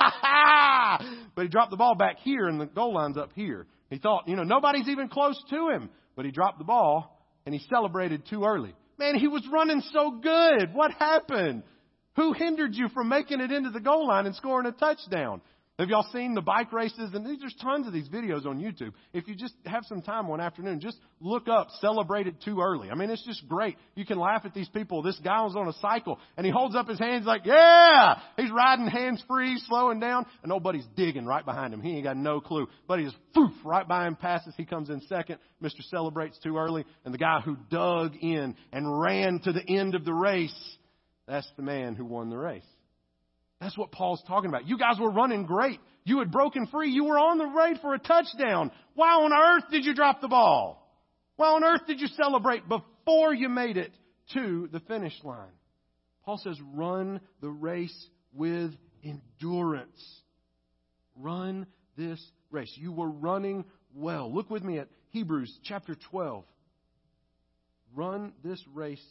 but 1.36 1.42
he 1.42 1.48
dropped 1.48 1.70
the 1.70 1.76
ball 1.76 1.94
back 1.94 2.18
here 2.24 2.48
and 2.48 2.60
the 2.60 2.66
goal 2.66 2.94
line's 2.94 3.16
up 3.16 3.30
here. 3.36 3.66
He 3.88 3.98
thought, 3.98 4.26
you 4.26 4.34
know, 4.34 4.42
nobody's 4.42 4.88
even 4.88 5.08
close 5.08 5.40
to 5.50 5.68
him. 5.70 5.88
But 6.16 6.24
he 6.24 6.32
dropped 6.32 6.58
the 6.58 6.64
ball 6.64 7.16
and 7.46 7.54
he 7.54 7.64
celebrated 7.70 8.24
too 8.28 8.42
early. 8.44 8.74
Man, 8.98 9.14
he 9.14 9.28
was 9.28 9.46
running 9.52 9.82
so 9.92 10.18
good. 10.20 10.74
What 10.74 10.90
happened? 10.92 11.62
Who 12.16 12.32
hindered 12.32 12.74
you 12.74 12.88
from 12.88 13.08
making 13.08 13.40
it 13.40 13.52
into 13.52 13.70
the 13.70 13.78
goal 13.78 14.08
line 14.08 14.26
and 14.26 14.34
scoring 14.34 14.66
a 14.66 14.72
touchdown? 14.72 15.40
Have 15.78 15.90
y'all 15.90 16.06
seen 16.12 16.34
the 16.34 16.42
bike 16.42 16.72
races? 16.72 17.10
And 17.14 17.24
there's 17.24 17.54
tons 17.62 17.86
of 17.86 17.92
these 17.92 18.08
videos 18.08 18.46
on 18.46 18.58
YouTube. 18.58 18.92
If 19.12 19.28
you 19.28 19.36
just 19.36 19.54
have 19.64 19.84
some 19.84 20.02
time 20.02 20.26
one 20.26 20.40
afternoon, 20.40 20.80
just 20.80 20.96
look 21.20 21.46
up 21.46 21.68
celebrated 21.80 22.34
too 22.44 22.60
early. 22.60 22.90
I 22.90 22.96
mean, 22.96 23.10
it's 23.10 23.24
just 23.24 23.46
great. 23.48 23.76
You 23.94 24.04
can 24.04 24.18
laugh 24.18 24.44
at 24.44 24.54
these 24.54 24.68
people. 24.68 25.02
This 25.02 25.18
guy 25.22 25.40
was 25.42 25.54
on 25.54 25.68
a 25.68 25.72
cycle 25.74 26.18
and 26.36 26.44
he 26.44 26.50
holds 26.50 26.74
up 26.74 26.88
his 26.88 26.98
hands 26.98 27.26
like, 27.26 27.42
yeah! 27.44 28.18
He's 28.36 28.50
riding 28.50 28.88
hands 28.88 29.22
free, 29.28 29.56
slowing 29.68 30.00
down, 30.00 30.26
and 30.42 30.50
nobody's 30.50 30.86
digging 30.96 31.26
right 31.26 31.44
behind 31.44 31.72
him. 31.72 31.80
He 31.80 31.94
ain't 31.94 32.04
got 32.04 32.16
no 32.16 32.40
clue. 32.40 32.66
But 32.88 32.98
he 32.98 33.04
just 33.04 33.16
poof 33.32 33.52
right 33.64 33.86
by 33.86 34.08
him, 34.08 34.16
passes. 34.16 34.54
He 34.56 34.64
comes 34.64 34.90
in 34.90 35.00
second. 35.02 35.38
Mr. 35.62 35.82
Celebrates 35.90 36.40
too 36.42 36.56
early. 36.56 36.86
And 37.04 37.14
the 37.14 37.18
guy 37.18 37.38
who 37.44 37.56
dug 37.70 38.16
in 38.20 38.56
and 38.72 39.00
ran 39.00 39.38
to 39.44 39.52
the 39.52 39.64
end 39.68 39.94
of 39.94 40.04
the 40.04 40.12
race, 40.12 40.76
that's 41.28 41.48
the 41.56 41.62
man 41.62 41.94
who 41.94 42.04
won 42.04 42.30
the 42.30 42.36
race. 42.36 42.66
That's 43.60 43.76
what 43.76 43.90
Paul's 43.90 44.22
talking 44.26 44.48
about. 44.48 44.68
You 44.68 44.78
guys 44.78 44.98
were 45.00 45.10
running 45.10 45.44
great. 45.44 45.80
You 46.04 46.20
had 46.20 46.30
broken 46.30 46.66
free. 46.66 46.90
You 46.90 47.04
were 47.04 47.18
on 47.18 47.38
the 47.38 47.46
raid 47.46 47.78
for 47.82 47.94
a 47.94 47.98
touchdown. 47.98 48.70
Why 48.94 49.08
on 49.08 49.32
earth 49.32 49.70
did 49.70 49.84
you 49.84 49.94
drop 49.94 50.20
the 50.20 50.28
ball? 50.28 50.88
Why 51.36 51.48
on 51.48 51.64
earth 51.64 51.86
did 51.86 52.00
you 52.00 52.06
celebrate 52.08 52.68
before 52.68 53.34
you 53.34 53.48
made 53.48 53.76
it 53.76 53.92
to 54.34 54.68
the 54.72 54.80
finish 54.80 55.14
line? 55.24 55.52
Paul 56.24 56.38
says, 56.38 56.58
run 56.74 57.20
the 57.40 57.50
race 57.50 58.08
with 58.32 58.72
endurance. 59.02 60.20
Run 61.16 61.66
this 61.96 62.22
race. 62.50 62.72
You 62.76 62.92
were 62.92 63.10
running 63.10 63.64
well. 63.94 64.32
Look 64.32 64.50
with 64.50 64.62
me 64.62 64.78
at 64.78 64.88
Hebrews 65.10 65.58
chapter 65.64 65.96
12. 66.10 66.44
Run 67.94 68.32
this 68.44 68.62
race 68.72 69.04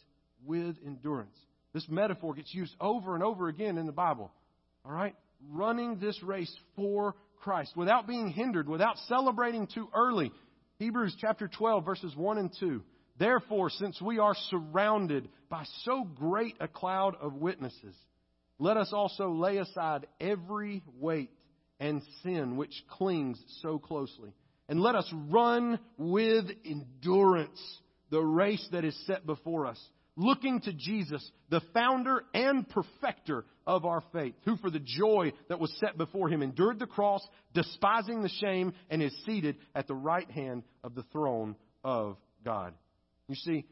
with 0.44 0.76
endurance. 0.86 1.36
This 1.72 1.86
metaphor 1.88 2.34
gets 2.34 2.52
used 2.54 2.74
over 2.80 3.14
and 3.14 3.22
over 3.22 3.48
again 3.48 3.78
in 3.78 3.86
the 3.86 3.92
Bible. 3.92 4.30
All 4.84 4.92
right? 4.92 5.14
Running 5.50 5.98
this 5.98 6.20
race 6.22 6.54
for 6.76 7.14
Christ 7.40 7.76
without 7.76 8.06
being 8.06 8.28
hindered, 8.28 8.68
without 8.68 8.96
celebrating 9.06 9.66
too 9.66 9.88
early. 9.94 10.32
Hebrews 10.78 11.16
chapter 11.20 11.48
12, 11.48 11.84
verses 11.84 12.16
1 12.16 12.38
and 12.38 12.50
2. 12.58 12.82
Therefore, 13.18 13.68
since 13.70 14.00
we 14.00 14.18
are 14.18 14.34
surrounded 14.48 15.28
by 15.48 15.64
so 15.84 16.04
great 16.04 16.54
a 16.60 16.68
cloud 16.68 17.16
of 17.20 17.34
witnesses, 17.34 17.94
let 18.58 18.76
us 18.76 18.92
also 18.92 19.30
lay 19.30 19.58
aside 19.58 20.06
every 20.20 20.82
weight 20.98 21.30
and 21.80 22.02
sin 22.22 22.56
which 22.56 22.74
clings 22.90 23.40
so 23.62 23.78
closely. 23.78 24.32
And 24.68 24.80
let 24.80 24.94
us 24.94 25.10
run 25.30 25.78
with 25.96 26.46
endurance 26.64 27.60
the 28.10 28.20
race 28.20 28.66
that 28.72 28.84
is 28.84 28.96
set 29.06 29.26
before 29.26 29.66
us 29.66 29.80
looking 30.18 30.60
to 30.62 30.72
Jesus, 30.72 31.26
the 31.48 31.62
founder 31.72 32.24
and 32.34 32.68
perfecter 32.68 33.44
of 33.66 33.84
our 33.84 34.02
faith, 34.12 34.34
who 34.44 34.56
for 34.56 34.68
the 34.68 34.80
joy 34.80 35.32
that 35.48 35.60
was 35.60 35.72
set 35.78 35.96
before 35.96 36.28
him 36.28 36.42
endured 36.42 36.78
the 36.78 36.86
cross, 36.86 37.26
despising 37.54 38.22
the 38.22 38.28
shame, 38.28 38.72
and 38.90 39.00
is 39.00 39.16
seated 39.24 39.56
at 39.74 39.86
the 39.86 39.94
right 39.94 40.30
hand 40.30 40.64
of 40.82 40.94
the 40.94 41.04
throne 41.12 41.54
of 41.84 42.16
God. 42.44 42.74
You 43.28 43.36
see, 43.36 43.64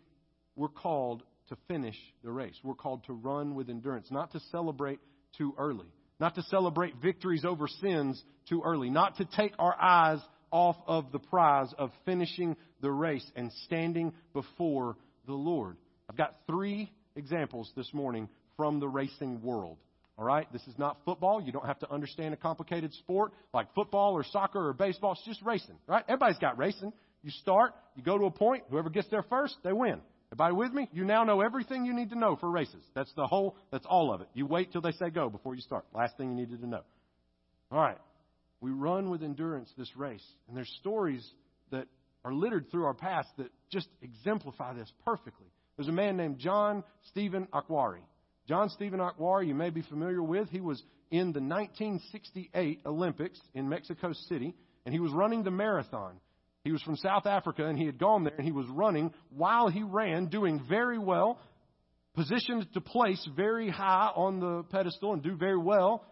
we're 0.54 0.68
called 0.68 1.24
to 1.48 1.56
finish 1.68 1.96
the 2.22 2.30
race. 2.30 2.54
We're 2.62 2.74
called 2.74 3.04
to 3.06 3.12
run 3.12 3.54
with 3.54 3.68
endurance, 3.68 4.08
not 4.10 4.32
to 4.32 4.40
celebrate 4.52 5.00
too 5.36 5.52
early, 5.58 5.86
not 6.20 6.36
to 6.36 6.42
celebrate 6.42 6.94
victories 7.02 7.44
over 7.44 7.66
sins 7.66 8.22
too 8.48 8.62
early, 8.64 8.88
not 8.88 9.16
to 9.16 9.24
take 9.24 9.52
our 9.58 9.74
eyes 9.80 10.20
off 10.52 10.76
of 10.86 11.10
the 11.10 11.18
prize 11.18 11.72
of 11.76 11.90
finishing 12.04 12.56
the 12.80 12.90
race 12.90 13.28
and 13.34 13.50
standing 13.64 14.12
before 14.32 14.96
the 15.26 15.34
Lord. 15.34 15.76
I've 16.08 16.16
got 16.16 16.36
three 16.46 16.90
examples 17.14 17.70
this 17.76 17.92
morning 17.92 18.28
from 18.56 18.80
the 18.80 18.88
racing 18.88 19.42
world. 19.42 19.78
All 20.18 20.24
right? 20.24 20.50
This 20.52 20.62
is 20.66 20.78
not 20.78 20.98
football. 21.04 21.42
You 21.42 21.52
don't 21.52 21.66
have 21.66 21.78
to 21.80 21.92
understand 21.92 22.32
a 22.32 22.36
complicated 22.36 22.92
sport 22.94 23.32
like 23.52 23.74
football 23.74 24.14
or 24.14 24.24
soccer 24.24 24.68
or 24.68 24.72
baseball. 24.72 25.12
It's 25.12 25.24
just 25.24 25.42
racing, 25.42 25.76
right? 25.86 26.04
Everybody's 26.08 26.38
got 26.38 26.58
racing. 26.58 26.92
You 27.22 27.30
start, 27.30 27.74
you 27.96 28.02
go 28.02 28.16
to 28.16 28.24
a 28.24 28.30
point, 28.30 28.64
whoever 28.70 28.88
gets 28.88 29.08
there 29.10 29.24
first, 29.24 29.56
they 29.64 29.72
win. 29.72 30.00
Everybody 30.32 30.54
with 30.54 30.72
me? 30.72 30.88
You 30.92 31.04
now 31.04 31.24
know 31.24 31.40
everything 31.40 31.84
you 31.84 31.94
need 31.94 32.10
to 32.10 32.18
know 32.18 32.36
for 32.36 32.50
races. 32.50 32.82
That's 32.94 33.12
the 33.14 33.26
whole, 33.26 33.56
that's 33.70 33.86
all 33.86 34.12
of 34.12 34.20
it. 34.20 34.28
You 34.34 34.46
wait 34.46 34.72
till 34.72 34.80
they 34.80 34.92
say 34.92 35.10
go 35.10 35.28
before 35.28 35.54
you 35.54 35.60
start. 35.60 35.84
Last 35.94 36.16
thing 36.16 36.30
you 36.30 36.36
needed 36.36 36.60
to 36.60 36.66
know. 36.66 36.82
All 37.70 37.80
right. 37.80 37.98
We 38.60 38.70
run 38.70 39.10
with 39.10 39.22
endurance 39.22 39.70
this 39.76 39.94
race. 39.96 40.24
And 40.48 40.56
there's 40.56 40.72
stories 40.80 41.24
that 41.70 41.86
are 42.24 42.32
littered 42.32 42.70
through 42.70 42.84
our 42.84 42.94
past 42.94 43.28
that 43.38 43.50
just 43.70 43.88
exemplify 44.02 44.72
this 44.74 44.90
perfectly. 45.04 45.46
There's 45.76 45.88
a 45.88 45.92
man 45.92 46.16
named 46.16 46.38
John 46.38 46.84
Stephen 47.10 47.46
Akhwari. 47.52 48.00
John 48.48 48.70
Stephen 48.70 49.00
Akhwari, 49.00 49.48
you 49.48 49.54
may 49.54 49.70
be 49.70 49.82
familiar 49.82 50.22
with. 50.22 50.48
He 50.48 50.60
was 50.60 50.82
in 51.10 51.32
the 51.32 51.40
1968 51.40 52.80
Olympics 52.86 53.40
in 53.54 53.68
Mexico 53.68 54.12
City, 54.28 54.54
and 54.84 54.94
he 54.94 55.00
was 55.00 55.12
running 55.12 55.42
the 55.42 55.50
marathon. 55.50 56.14
He 56.64 56.72
was 56.72 56.82
from 56.82 56.96
South 56.96 57.26
Africa, 57.26 57.66
and 57.66 57.78
he 57.78 57.86
had 57.86 57.98
gone 57.98 58.24
there, 58.24 58.34
and 58.36 58.44
he 58.44 58.52
was 58.52 58.66
running 58.68 59.12
while 59.30 59.68
he 59.68 59.82
ran, 59.82 60.26
doing 60.26 60.64
very 60.68 60.98
well, 60.98 61.38
positioned 62.14 62.66
to 62.72 62.80
place 62.80 63.24
very 63.36 63.68
high 63.68 64.10
on 64.16 64.40
the 64.40 64.62
pedestal 64.70 65.12
and 65.12 65.22
do 65.22 65.36
very 65.36 65.58
well. 65.58 66.04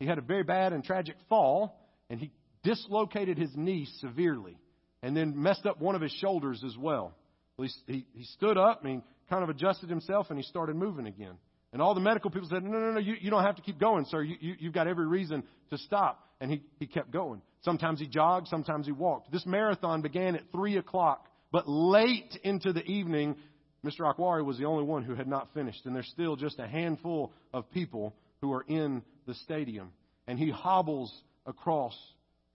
He 0.00 0.06
had 0.06 0.18
a 0.18 0.22
very 0.22 0.42
bad 0.42 0.72
and 0.72 0.82
tragic 0.82 1.16
fall, 1.28 1.78
and 2.10 2.18
he 2.18 2.32
dislocated 2.64 3.38
his 3.38 3.50
knee 3.54 3.86
severely, 4.00 4.58
and 5.02 5.16
then 5.16 5.40
messed 5.40 5.64
up 5.64 5.80
one 5.80 5.94
of 5.94 6.02
his 6.02 6.12
shoulders 6.20 6.62
as 6.66 6.76
well. 6.76 7.14
Well, 7.56 7.68
he, 7.86 7.92
he, 7.92 8.06
he 8.14 8.24
stood 8.24 8.56
up 8.56 8.84
and 8.84 8.96
he 8.96 9.00
kind 9.28 9.42
of 9.42 9.50
adjusted 9.50 9.88
himself 9.88 10.28
and 10.30 10.38
he 10.38 10.44
started 10.44 10.76
moving 10.76 11.06
again. 11.06 11.34
And 11.72 11.80
all 11.80 11.94
the 11.94 12.00
medical 12.00 12.30
people 12.30 12.48
said, 12.50 12.62
No, 12.62 12.78
no, 12.78 12.92
no, 12.92 13.00
you, 13.00 13.14
you 13.20 13.30
don't 13.30 13.44
have 13.44 13.56
to 13.56 13.62
keep 13.62 13.80
going, 13.80 14.04
sir. 14.06 14.22
You, 14.22 14.36
you, 14.40 14.54
you've 14.58 14.74
got 14.74 14.86
every 14.86 15.06
reason 15.06 15.42
to 15.70 15.78
stop. 15.78 16.28
And 16.40 16.50
he, 16.50 16.62
he 16.78 16.86
kept 16.86 17.12
going. 17.12 17.40
Sometimes 17.62 18.00
he 18.00 18.08
jogged, 18.08 18.48
sometimes 18.48 18.86
he 18.86 18.92
walked. 18.92 19.30
This 19.30 19.46
marathon 19.46 20.02
began 20.02 20.34
at 20.34 20.42
3 20.50 20.76
o'clock, 20.76 21.28
but 21.52 21.68
late 21.68 22.36
into 22.42 22.72
the 22.72 22.82
evening, 22.82 23.36
Mr. 23.84 24.00
Akhwari 24.00 24.44
was 24.44 24.58
the 24.58 24.64
only 24.64 24.84
one 24.84 25.04
who 25.04 25.14
had 25.14 25.28
not 25.28 25.48
finished. 25.54 25.86
And 25.86 25.94
there's 25.94 26.08
still 26.08 26.36
just 26.36 26.58
a 26.58 26.66
handful 26.66 27.32
of 27.54 27.70
people 27.70 28.14
who 28.40 28.52
are 28.52 28.64
in 28.66 29.02
the 29.26 29.34
stadium. 29.34 29.92
And 30.26 30.38
he 30.38 30.50
hobbles 30.50 31.12
across 31.46 31.96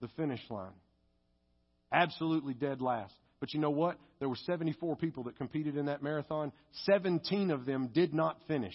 the 0.00 0.08
finish 0.16 0.40
line. 0.50 0.72
Absolutely 1.90 2.54
dead 2.54 2.80
last. 2.80 3.14
But 3.40 3.54
you 3.54 3.60
know 3.60 3.70
what? 3.70 3.98
There 4.18 4.28
were 4.28 4.36
74 4.36 4.96
people 4.96 5.24
that 5.24 5.36
competed 5.36 5.76
in 5.76 5.86
that 5.86 6.02
marathon. 6.02 6.52
17 6.84 7.50
of 7.50 7.64
them 7.64 7.90
did 7.92 8.12
not 8.12 8.38
finish. 8.48 8.74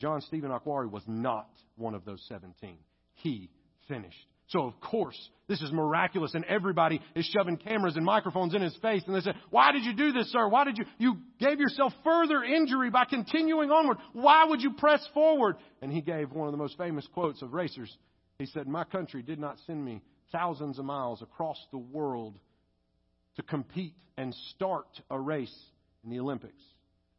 John 0.00 0.20
Stephen 0.22 0.50
Akhwari 0.50 0.90
was 0.90 1.02
not 1.06 1.50
one 1.76 1.94
of 1.94 2.04
those 2.04 2.24
17. 2.28 2.78
He 3.14 3.50
finished. 3.88 4.26
So, 4.48 4.64
of 4.66 4.78
course, 4.80 5.16
this 5.48 5.62
is 5.62 5.72
miraculous, 5.72 6.34
and 6.34 6.44
everybody 6.44 7.00
is 7.14 7.24
shoving 7.26 7.56
cameras 7.56 7.96
and 7.96 8.04
microphones 8.04 8.54
in 8.54 8.60
his 8.60 8.76
face, 8.82 9.02
and 9.06 9.14
they 9.14 9.20
say, 9.20 9.32
Why 9.50 9.72
did 9.72 9.84
you 9.84 9.94
do 9.94 10.12
this, 10.12 10.30
sir? 10.30 10.46
Why 10.48 10.64
did 10.64 10.76
you? 10.76 10.84
You 10.98 11.16
gave 11.38 11.58
yourself 11.58 11.92
further 12.04 12.42
injury 12.42 12.90
by 12.90 13.04
continuing 13.04 13.70
onward. 13.70 13.96
Why 14.12 14.44
would 14.44 14.60
you 14.60 14.74
press 14.74 15.06
forward? 15.14 15.56
And 15.80 15.90
he 15.90 16.02
gave 16.02 16.32
one 16.32 16.48
of 16.48 16.52
the 16.52 16.58
most 16.58 16.76
famous 16.76 17.06
quotes 17.14 17.40
of 17.40 17.54
racers. 17.54 17.96
He 18.38 18.46
said, 18.46 18.66
My 18.66 18.84
country 18.84 19.22
did 19.22 19.38
not 19.38 19.56
send 19.66 19.82
me 19.82 20.02
thousands 20.32 20.78
of 20.78 20.84
miles 20.84 21.22
across 21.22 21.58
the 21.70 21.78
world 21.78 22.38
to 23.36 23.42
compete 23.42 23.94
and 24.16 24.34
start 24.54 25.00
a 25.10 25.18
race 25.18 25.54
in 26.04 26.10
the 26.10 26.20
Olympics. 26.20 26.62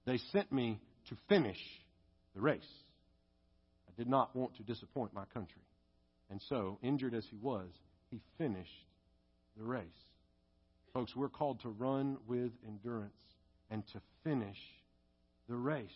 They 0.06 0.18
sent 0.32 0.52
me 0.52 0.80
to 1.10 1.18
finish 1.28 1.60
the 2.36 2.42
race. 2.42 2.62
I 3.88 3.92
did 3.98 4.08
not 4.08 4.36
want 4.36 4.56
to 4.58 4.64
disappoint 4.64 5.14
my 5.14 5.26
country. 5.34 5.62
And 6.30 6.42
so, 6.50 6.80
injured 6.82 7.14
as 7.14 7.26
he 7.30 7.38
was, 7.38 7.70
he 8.10 8.22
finished 8.38 8.70
the 9.58 9.64
race. 9.64 9.84
Folks, 10.94 11.16
we're 11.16 11.30
called 11.30 11.62
to 11.62 11.70
run 11.70 12.18
with 12.28 12.52
endurance 12.68 13.14
and 13.70 13.84
to 13.94 14.02
finish 14.24 14.58
the 15.50 15.56
race. 15.56 15.90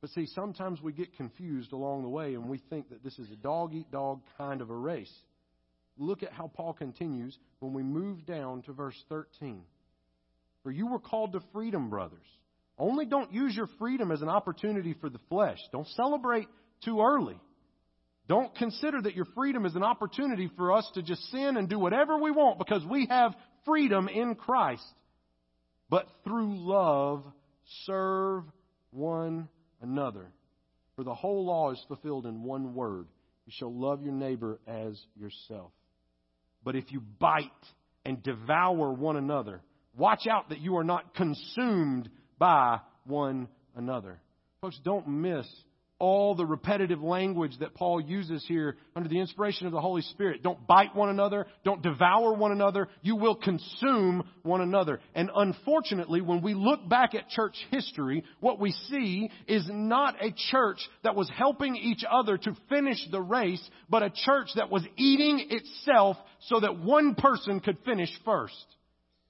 But 0.00 0.10
see, 0.10 0.26
sometimes 0.26 0.80
we 0.80 0.92
get 0.92 1.16
confused 1.16 1.72
along 1.72 2.02
the 2.02 2.08
way 2.08 2.34
and 2.34 2.48
we 2.48 2.58
think 2.70 2.90
that 2.90 3.02
this 3.02 3.18
is 3.18 3.30
a 3.30 3.36
dog 3.36 3.74
eat 3.74 3.90
dog 3.90 4.20
kind 4.36 4.60
of 4.60 4.70
a 4.70 4.76
race. 4.76 5.12
Look 5.98 6.22
at 6.22 6.32
how 6.32 6.48
Paul 6.48 6.72
continues 6.72 7.36
when 7.60 7.72
we 7.72 7.82
move 7.82 8.24
down 8.24 8.62
to 8.62 8.72
verse 8.72 8.96
13. 9.08 9.62
For 10.62 10.70
you 10.70 10.86
were 10.86 10.98
called 10.98 11.32
to 11.32 11.40
freedom, 11.52 11.90
brothers. 11.90 12.26
Only 12.78 13.06
don't 13.06 13.32
use 13.32 13.56
your 13.56 13.68
freedom 13.78 14.12
as 14.12 14.22
an 14.22 14.28
opportunity 14.28 14.94
for 15.00 15.10
the 15.10 15.18
flesh. 15.28 15.58
Don't 15.72 15.88
celebrate 15.88 16.46
too 16.84 17.00
early. 17.00 17.38
Don't 18.28 18.54
consider 18.54 19.02
that 19.02 19.16
your 19.16 19.24
freedom 19.34 19.66
is 19.66 19.74
an 19.74 19.82
opportunity 19.82 20.50
for 20.56 20.72
us 20.72 20.88
to 20.94 21.02
just 21.02 21.22
sin 21.30 21.56
and 21.56 21.68
do 21.68 21.78
whatever 21.78 22.18
we 22.18 22.30
want 22.30 22.58
because 22.58 22.84
we 22.84 23.06
have 23.06 23.34
freedom 23.64 24.08
in 24.08 24.34
Christ. 24.34 24.84
But 25.90 26.06
through 26.24 26.54
love, 26.54 27.24
serve 27.84 28.44
one 28.90 29.48
another. 29.80 30.30
For 30.94 31.04
the 31.04 31.14
whole 31.14 31.46
law 31.46 31.72
is 31.72 31.82
fulfilled 31.88 32.26
in 32.26 32.42
one 32.42 32.74
word 32.74 33.06
you 33.48 33.52
shall 33.56 33.72
love 33.72 34.02
your 34.02 34.12
neighbor 34.12 34.60
as 34.66 35.00
yourself. 35.18 35.72
But 36.68 36.76
if 36.76 36.92
you 36.92 37.00
bite 37.00 37.44
and 38.04 38.22
devour 38.22 38.92
one 38.92 39.16
another, 39.16 39.62
watch 39.96 40.26
out 40.26 40.50
that 40.50 40.58
you 40.58 40.76
are 40.76 40.84
not 40.84 41.14
consumed 41.14 42.10
by 42.38 42.80
one 43.06 43.48
another. 43.74 44.20
Folks, 44.60 44.78
don't 44.84 45.08
miss 45.08 45.46
all 45.98 46.36
the 46.36 46.46
repetitive 46.46 47.02
language 47.02 47.58
that 47.58 47.74
Paul 47.74 48.00
uses 48.00 48.44
here 48.46 48.76
under 48.94 49.08
the 49.08 49.18
inspiration 49.18 49.66
of 49.66 49.72
the 49.72 49.80
Holy 49.80 50.02
Spirit. 50.02 50.42
Don't 50.42 50.64
bite 50.66 50.94
one 50.94 51.08
another. 51.08 51.46
Don't 51.64 51.82
devour 51.82 52.32
one 52.34 52.52
another. 52.52 52.88
You 53.02 53.16
will 53.16 53.34
consume 53.34 54.22
one 54.42 54.60
another. 54.60 55.00
And 55.14 55.30
unfortunately, 55.34 56.20
when 56.20 56.40
we 56.40 56.54
look 56.54 56.88
back 56.88 57.14
at 57.14 57.28
church 57.30 57.56
history, 57.70 58.22
what 58.38 58.60
we 58.60 58.70
see 58.70 59.28
is 59.48 59.66
not 59.68 60.14
a 60.22 60.32
church 60.50 60.78
that 61.02 61.16
was 61.16 61.30
helping 61.36 61.74
each 61.74 62.04
other 62.08 62.38
to 62.38 62.56
finish 62.68 62.98
the 63.10 63.20
race, 63.20 63.62
but 63.88 64.04
a 64.04 64.10
church 64.10 64.48
that 64.54 64.70
was 64.70 64.84
eating 64.96 65.48
itself 65.50 66.16
so 66.42 66.60
that 66.60 66.78
one 66.78 67.16
person 67.16 67.58
could 67.58 67.78
finish 67.84 68.10
first. 68.24 68.54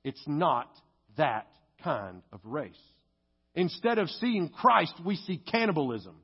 It's 0.04 0.22
not 0.26 0.70
that 1.16 1.46
kind 1.82 2.22
of 2.30 2.40
race. 2.44 2.76
Instead 3.54 3.98
of 3.98 4.10
seeing 4.10 4.50
Christ, 4.50 4.94
we 5.04 5.16
see 5.16 5.38
cannibalism. 5.38 6.14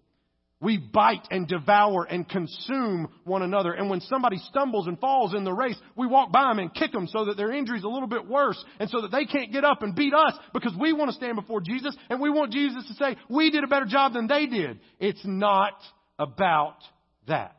We 0.60 0.78
bite 0.78 1.26
and 1.30 1.46
devour 1.46 2.04
and 2.04 2.28
consume 2.28 3.08
one 3.24 3.42
another. 3.42 3.72
And 3.72 3.90
when 3.90 4.00
somebody 4.00 4.38
stumbles 4.48 4.86
and 4.86 4.98
falls 4.98 5.34
in 5.34 5.44
the 5.44 5.52
race, 5.52 5.76
we 5.96 6.06
walk 6.06 6.32
by 6.32 6.48
them 6.48 6.58
and 6.58 6.72
kick 6.72 6.92
them 6.92 7.06
so 7.06 7.26
that 7.26 7.36
their 7.36 7.52
injury 7.52 7.78
is 7.78 7.84
a 7.84 7.88
little 7.88 8.08
bit 8.08 8.26
worse 8.26 8.62
and 8.78 8.88
so 8.88 9.02
that 9.02 9.10
they 9.10 9.26
can't 9.26 9.52
get 9.52 9.64
up 9.64 9.82
and 9.82 9.94
beat 9.94 10.14
us 10.14 10.34
because 10.54 10.72
we 10.78 10.92
want 10.92 11.10
to 11.10 11.16
stand 11.16 11.36
before 11.36 11.60
Jesus 11.60 11.94
and 12.08 12.20
we 12.20 12.30
want 12.30 12.52
Jesus 12.52 12.86
to 12.88 12.94
say, 12.94 13.16
we 13.28 13.50
did 13.50 13.64
a 13.64 13.66
better 13.66 13.84
job 13.84 14.14
than 14.14 14.26
they 14.26 14.46
did. 14.46 14.80
It's 14.98 15.24
not 15.24 15.74
about 16.18 16.78
that. 17.26 17.56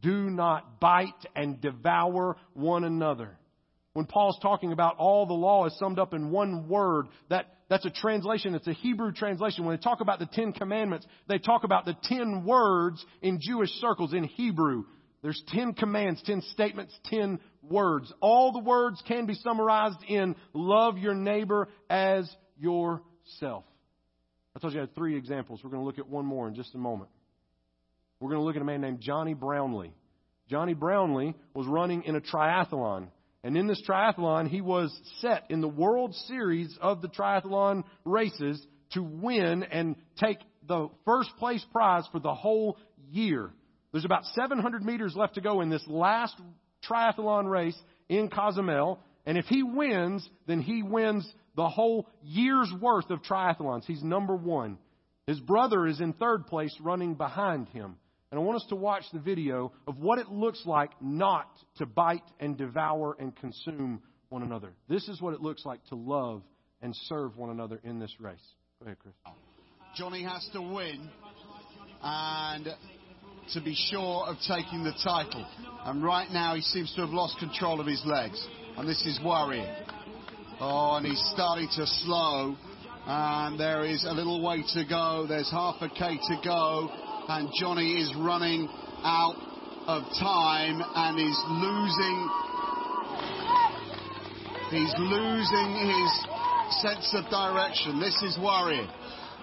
Do 0.00 0.30
not 0.30 0.78
bite 0.78 1.10
and 1.34 1.60
devour 1.60 2.36
one 2.52 2.84
another. 2.84 3.36
When 3.96 4.04
Paul's 4.04 4.38
talking 4.42 4.72
about 4.72 4.98
all 4.98 5.24
the 5.24 5.32
law 5.32 5.64
is 5.64 5.78
summed 5.78 5.98
up 5.98 6.12
in 6.12 6.30
one 6.30 6.68
word, 6.68 7.06
that, 7.30 7.46
that's 7.70 7.86
a 7.86 7.90
translation, 7.90 8.54
it's 8.54 8.66
a 8.66 8.74
Hebrew 8.74 9.10
translation. 9.10 9.64
When 9.64 9.74
they 9.74 9.80
talk 9.80 10.02
about 10.02 10.18
the 10.18 10.28
Ten 10.30 10.52
Commandments, 10.52 11.06
they 11.28 11.38
talk 11.38 11.64
about 11.64 11.86
the 11.86 11.96
ten 12.02 12.44
words 12.44 13.02
in 13.22 13.38
Jewish 13.40 13.70
circles 13.80 14.12
in 14.12 14.24
Hebrew. 14.24 14.84
There's 15.22 15.42
ten 15.48 15.72
commands, 15.72 16.22
ten 16.26 16.42
statements, 16.52 16.94
ten 17.06 17.40
words. 17.62 18.12
All 18.20 18.52
the 18.52 18.58
words 18.58 19.02
can 19.08 19.24
be 19.24 19.32
summarized 19.32 20.04
in 20.06 20.36
love 20.52 20.98
your 20.98 21.14
neighbor 21.14 21.66
as 21.88 22.30
yourself. 22.58 23.64
I 24.54 24.58
told 24.58 24.74
you 24.74 24.80
I 24.80 24.82
had 24.82 24.94
three 24.94 25.16
examples. 25.16 25.60
We're 25.64 25.70
going 25.70 25.80
to 25.80 25.86
look 25.86 25.98
at 25.98 26.06
one 26.06 26.26
more 26.26 26.48
in 26.48 26.54
just 26.54 26.74
a 26.74 26.78
moment. 26.78 27.08
We're 28.20 28.28
going 28.28 28.42
to 28.42 28.44
look 28.44 28.56
at 28.56 28.62
a 28.62 28.66
man 28.66 28.82
named 28.82 29.00
Johnny 29.00 29.32
Brownlee. 29.32 29.94
Johnny 30.50 30.74
Brownlee 30.74 31.34
was 31.54 31.66
running 31.66 32.02
in 32.02 32.14
a 32.14 32.20
triathlon. 32.20 33.08
And 33.46 33.56
in 33.56 33.68
this 33.68 33.80
triathlon, 33.88 34.48
he 34.48 34.60
was 34.60 34.92
set 35.20 35.44
in 35.50 35.60
the 35.60 35.68
World 35.68 36.12
Series 36.26 36.76
of 36.82 37.00
the 37.00 37.06
triathlon 37.06 37.84
races 38.04 38.60
to 38.90 39.04
win 39.04 39.62
and 39.62 39.94
take 40.18 40.38
the 40.66 40.88
first 41.04 41.30
place 41.38 41.64
prize 41.70 42.02
for 42.10 42.18
the 42.18 42.34
whole 42.34 42.76
year. 43.08 43.52
There's 43.92 44.04
about 44.04 44.24
700 44.34 44.84
meters 44.84 45.14
left 45.14 45.36
to 45.36 45.40
go 45.40 45.60
in 45.60 45.70
this 45.70 45.86
last 45.86 46.34
triathlon 46.90 47.48
race 47.48 47.80
in 48.08 48.30
Cozumel. 48.30 48.98
And 49.24 49.38
if 49.38 49.44
he 49.44 49.62
wins, 49.62 50.28
then 50.48 50.60
he 50.60 50.82
wins 50.82 51.32
the 51.54 51.68
whole 51.68 52.08
year's 52.24 52.72
worth 52.80 53.10
of 53.10 53.22
triathlons. 53.22 53.84
He's 53.84 54.02
number 54.02 54.34
one. 54.34 54.76
His 55.28 55.38
brother 55.38 55.86
is 55.86 56.00
in 56.00 56.14
third 56.14 56.48
place 56.48 56.76
running 56.80 57.14
behind 57.14 57.68
him. 57.68 57.94
And 58.30 58.40
I 58.40 58.42
want 58.42 58.56
us 58.56 58.66
to 58.70 58.76
watch 58.76 59.04
the 59.12 59.20
video 59.20 59.72
of 59.86 59.98
what 59.98 60.18
it 60.18 60.28
looks 60.28 60.62
like 60.66 60.90
not 61.00 61.48
to 61.76 61.86
bite 61.86 62.24
and 62.40 62.56
devour 62.56 63.16
and 63.20 63.34
consume 63.36 64.02
one 64.30 64.42
another. 64.42 64.72
This 64.88 65.06
is 65.08 65.20
what 65.20 65.32
it 65.32 65.40
looks 65.40 65.64
like 65.64 65.84
to 65.86 65.94
love 65.94 66.42
and 66.82 66.94
serve 67.04 67.36
one 67.36 67.50
another 67.50 67.78
in 67.84 68.00
this 68.00 68.12
race. 68.18 68.42
Go 68.80 68.86
ahead, 68.86 68.98
Chris. 68.98 69.14
Johnny 69.94 70.24
has 70.24 70.48
to 70.52 70.60
win 70.60 71.08
and 72.02 72.68
to 73.52 73.60
be 73.60 73.74
sure 73.90 74.26
of 74.26 74.36
taking 74.46 74.82
the 74.82 74.92
title. 75.04 75.46
And 75.84 76.02
right 76.02 76.28
now 76.30 76.56
he 76.56 76.62
seems 76.62 76.92
to 76.96 77.02
have 77.02 77.10
lost 77.10 77.38
control 77.38 77.80
of 77.80 77.86
his 77.86 78.02
legs. 78.04 78.44
And 78.76 78.88
this 78.88 79.06
is 79.06 79.20
worrying. 79.24 79.72
Oh, 80.58 80.96
and 80.96 81.06
he's 81.06 81.22
starting 81.32 81.68
to 81.76 81.86
slow. 81.86 82.56
And 83.06 83.58
there 83.58 83.84
is 83.84 84.04
a 84.04 84.12
little 84.12 84.42
way 84.42 84.64
to 84.74 84.84
go. 84.84 85.26
There's 85.28 85.50
half 85.50 85.76
a 85.80 85.88
K 85.88 86.18
to 86.28 86.40
go 86.42 86.90
and 87.28 87.50
Johnny 87.58 88.00
is 88.00 88.14
running 88.16 88.68
out 89.02 89.34
of 89.86 90.02
time 90.18 90.82
and 90.94 91.18
is 91.18 91.42
losing 91.48 92.30
he's 94.70 94.94
losing 94.98 95.70
his 95.86 96.26
sense 96.82 97.14
of 97.14 97.30
direction. 97.30 98.00
This 98.00 98.20
is 98.22 98.38
worrying. 98.38 98.88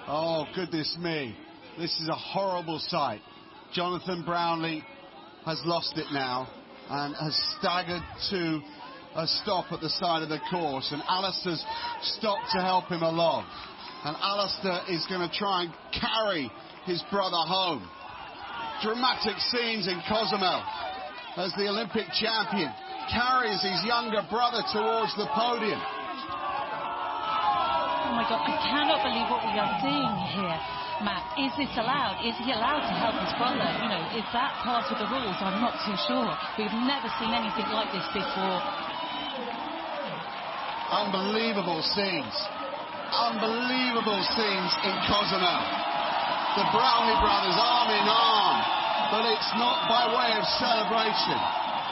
Oh 0.08 0.46
goodness 0.56 0.98
me. 1.00 1.36
This 1.78 1.91
is 2.00 2.10
a 2.10 2.15
horrible 2.15 2.80
sight. 2.80 3.22
Jonathan 3.74 4.24
Brownlee 4.26 4.84
has 5.46 5.62
lost 5.65 5.93
it 5.98 6.08
now 6.13 6.48
and 6.89 7.15
has 7.15 7.56
staggered 7.60 8.04
to 8.30 8.62
a 9.15 9.28
stop 9.28 9.72
at 9.72 9.82
the 9.82 9.89
side 9.89 10.24
of 10.24 10.30
the 10.30 10.39
course 10.50 10.89
and 10.91 11.02
Alistair's 11.08 11.63
stopped 12.02 12.50
to 12.52 12.62
help 12.62 12.86
him 12.88 13.04
along. 13.04 13.46
And 14.03 14.19
Alistair 14.19 14.83
is 14.91 15.07
going 15.07 15.23
to 15.23 15.31
try 15.31 15.63
and 15.63 15.71
carry 15.95 16.51
his 16.83 16.99
brother 17.07 17.39
home. 17.39 17.87
Dramatic 18.83 19.39
scenes 19.47 19.87
in 19.87 19.95
Cozumel 20.11 20.59
as 21.39 21.55
the 21.55 21.71
Olympic 21.71 22.11
champion 22.19 22.67
carries 23.07 23.63
his 23.63 23.79
younger 23.87 24.19
brother 24.27 24.59
towards 24.75 25.15
the 25.15 25.23
podium. 25.31 25.79
Oh 28.03 28.11
my 28.11 28.27
God, 28.27 28.43
I 28.43 28.59
cannot 28.59 28.99
believe 29.07 29.27
what 29.31 29.41
we 29.47 29.55
are 29.55 29.73
seeing 29.79 30.13
here. 30.35 30.59
Matt, 31.01 31.23
is 31.39 31.55
this 31.55 31.71
allowed? 31.79 32.19
Is 32.27 32.35
he 32.43 32.51
allowed 32.51 32.83
to 32.83 32.95
help 32.99 33.15
his 33.23 33.31
brother? 33.39 33.65
You 33.81 33.87
know, 33.87 34.03
is 34.19 34.27
that 34.35 34.51
part 34.67 34.83
of 34.91 34.99
the 34.99 35.07
rules? 35.07 35.39
I'm 35.39 35.63
not 35.63 35.79
too 35.87 35.95
sure. 36.11 36.31
We've 36.59 36.75
never 36.83 37.07
seen 37.23 37.31
anything 37.31 37.71
like 37.71 37.87
this 37.95 38.05
before. 38.11 38.59
Unbelievable 40.91 41.81
scenes. 41.95 42.62
Unbelievable 43.13 44.21
scenes 44.34 44.71
in 44.86 44.95
Cozumel 45.06 45.84
the 46.54 46.69
Brownlee 46.69 47.17
brothers 47.17 47.58
arm 47.58 47.89
in 47.89 48.06
arm, 48.06 48.58
but 49.10 49.26
it's 49.26 49.52
not 49.58 49.89
by 49.89 50.06
way 50.06 50.30
of 50.38 50.45
celebration. 50.62 51.38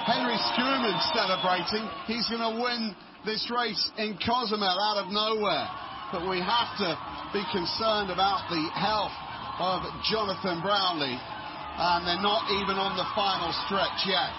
Henri 0.05 0.37
Schoeman 0.53 0.97
celebrating. 1.17 1.85
He's 2.05 2.29
going 2.29 2.45
to 2.45 2.61
win 2.61 2.93
this 3.25 3.49
race 3.49 3.81
in 3.97 4.17
Cozumel 4.21 4.77
out 4.77 5.01
of 5.01 5.09
nowhere. 5.09 5.65
But 6.13 6.29
we 6.29 6.37
have 6.45 6.69
to 6.77 6.93
be 7.33 7.41
concerned 7.49 8.13
about 8.13 8.45
the 8.53 8.61
health 8.77 9.13
of 9.57 9.81
Jonathan 10.05 10.61
Brownlee. 10.61 11.17
And 11.17 12.05
they're 12.05 12.21
not 12.21 12.45
even 12.61 12.77
on 12.77 12.93
the 12.93 13.07
final 13.17 13.49
stretch 13.65 14.05
yet. 14.05 14.29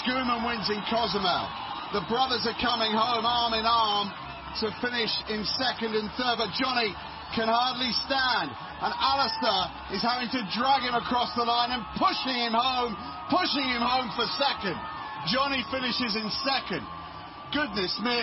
Schoeman 0.00 0.48
wins 0.48 0.68
in 0.72 0.80
Cozumel. 0.88 1.44
The 1.92 2.08
brothers 2.08 2.48
are 2.48 2.56
coming 2.56 2.96
home 2.96 3.28
arm 3.28 3.52
in 3.52 3.68
arm 3.68 4.08
to 4.60 4.68
finish 4.84 5.12
in 5.32 5.44
second 5.56 5.96
and 5.96 6.10
third. 6.18 6.36
But 6.36 6.52
Johnny 6.58 6.92
can 7.32 7.48
hardly 7.48 7.92
stand. 8.04 8.52
And 8.82 8.92
Alistair 8.92 9.96
is 9.96 10.02
having 10.02 10.28
to 10.34 10.42
drag 10.52 10.82
him 10.84 10.98
across 10.98 11.32
the 11.38 11.46
line 11.46 11.70
and 11.72 11.82
pushing 11.96 12.34
him 12.34 12.52
home, 12.52 12.92
pushing 13.30 13.64
him 13.64 13.80
home 13.80 14.10
for 14.18 14.26
second. 14.36 14.76
Johnny 15.30 15.62
finishes 15.70 16.18
in 16.18 16.26
second. 16.44 16.84
Goodness 17.54 17.94
me. 18.02 18.20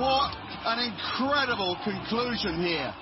What 0.00 0.34
an 0.66 0.90
incredible 0.90 1.76
conclusion 1.84 2.62
here. 2.62 2.94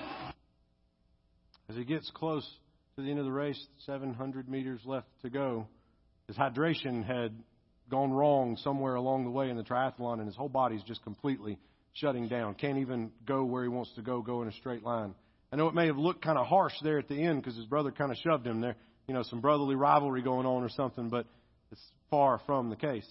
As 1.69 1.75
he 1.75 1.83
gets 1.83 2.09
close 2.11 2.47
to 2.95 3.01
the 3.01 3.09
end 3.09 3.19
of 3.19 3.25
the 3.25 3.31
race, 3.31 3.59
700 3.85 4.49
meters 4.49 4.81
left 4.85 5.07
to 5.21 5.29
go, 5.29 5.67
his 6.27 6.35
hydration 6.35 7.05
had 7.05 7.33
gone 7.89 8.11
wrong 8.11 8.57
somewhere 8.57 8.95
along 8.95 9.23
the 9.23 9.31
way 9.31 9.49
in 9.49 9.57
the 9.57 9.63
triathlon, 9.63 10.19
and 10.19 10.27
his 10.27 10.35
whole 10.35 10.49
body's 10.49 10.83
just 10.83 11.03
completely 11.03 11.57
shutting 11.93 12.27
down. 12.27 12.55
Can't 12.55 12.79
even 12.79 13.11
go 13.25 13.43
where 13.43 13.63
he 13.63 13.69
wants 13.69 13.91
to 13.95 14.01
go, 14.01 14.21
go 14.21 14.41
in 14.41 14.47
a 14.47 14.53
straight 14.53 14.83
line. 14.83 15.13
I 15.51 15.55
know 15.55 15.67
it 15.67 15.73
may 15.73 15.87
have 15.87 15.97
looked 15.97 16.23
kind 16.23 16.37
of 16.37 16.45
harsh 16.45 16.73
there 16.83 16.99
at 16.99 17.07
the 17.07 17.21
end 17.21 17.41
because 17.41 17.55
his 17.55 17.65
brother 17.65 17.91
kind 17.91 18.11
of 18.11 18.17
shoved 18.17 18.45
him 18.45 18.61
there. 18.61 18.75
You 19.07 19.13
know, 19.15 19.23
some 19.23 19.41
brotherly 19.41 19.75
rivalry 19.75 20.21
going 20.21 20.45
on 20.45 20.63
or 20.63 20.69
something, 20.69 21.09
but 21.09 21.25
it's 21.71 21.81
far 22.11 22.39
from 22.45 22.69
the 22.69 22.75
case. 22.75 23.07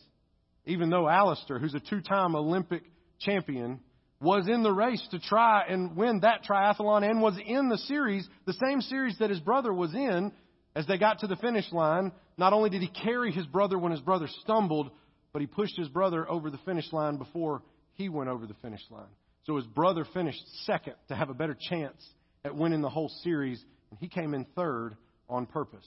Even 0.64 0.90
though 0.90 1.08
Alistair, 1.08 1.58
who's 1.58 1.74
a 1.74 1.80
two 1.80 2.00
time 2.00 2.36
Olympic 2.36 2.82
champion, 3.20 3.80
was 4.20 4.48
in 4.48 4.62
the 4.62 4.72
race 4.72 5.04
to 5.10 5.18
try 5.18 5.62
and 5.68 5.96
win 5.96 6.20
that 6.20 6.44
triathlon 6.44 7.08
and 7.08 7.20
was 7.20 7.38
in 7.44 7.68
the 7.68 7.78
series, 7.78 8.28
the 8.46 8.52
same 8.54 8.80
series 8.80 9.16
that 9.18 9.30
his 9.30 9.40
brother 9.40 9.72
was 9.72 9.94
in, 9.94 10.32
as 10.74 10.86
they 10.86 10.98
got 10.98 11.20
to 11.20 11.26
the 11.26 11.36
finish 11.36 11.70
line, 11.72 12.12
not 12.36 12.52
only 12.52 12.70
did 12.70 12.82
he 12.82 12.88
carry 12.88 13.32
his 13.32 13.46
brother 13.46 13.78
when 13.78 13.92
his 13.92 14.00
brother 14.00 14.28
stumbled, 14.42 14.90
but 15.32 15.40
he 15.40 15.46
pushed 15.46 15.76
his 15.76 15.88
brother 15.88 16.28
over 16.28 16.50
the 16.50 16.58
finish 16.58 16.92
line 16.92 17.16
before 17.16 17.62
he 17.98 18.08
went 18.08 18.30
over 18.30 18.46
the 18.46 18.54
finish 18.62 18.80
line. 18.90 19.10
So 19.44 19.56
his 19.56 19.66
brother 19.66 20.06
finished 20.14 20.42
second 20.64 20.94
to 21.08 21.16
have 21.16 21.28
a 21.28 21.34
better 21.34 21.56
chance 21.68 22.02
at 22.44 22.54
winning 22.54 22.80
the 22.80 22.88
whole 22.88 23.10
series, 23.22 23.62
and 23.90 23.98
he 23.98 24.08
came 24.08 24.32
in 24.32 24.46
third 24.56 24.96
on 25.28 25.46
purpose. 25.46 25.86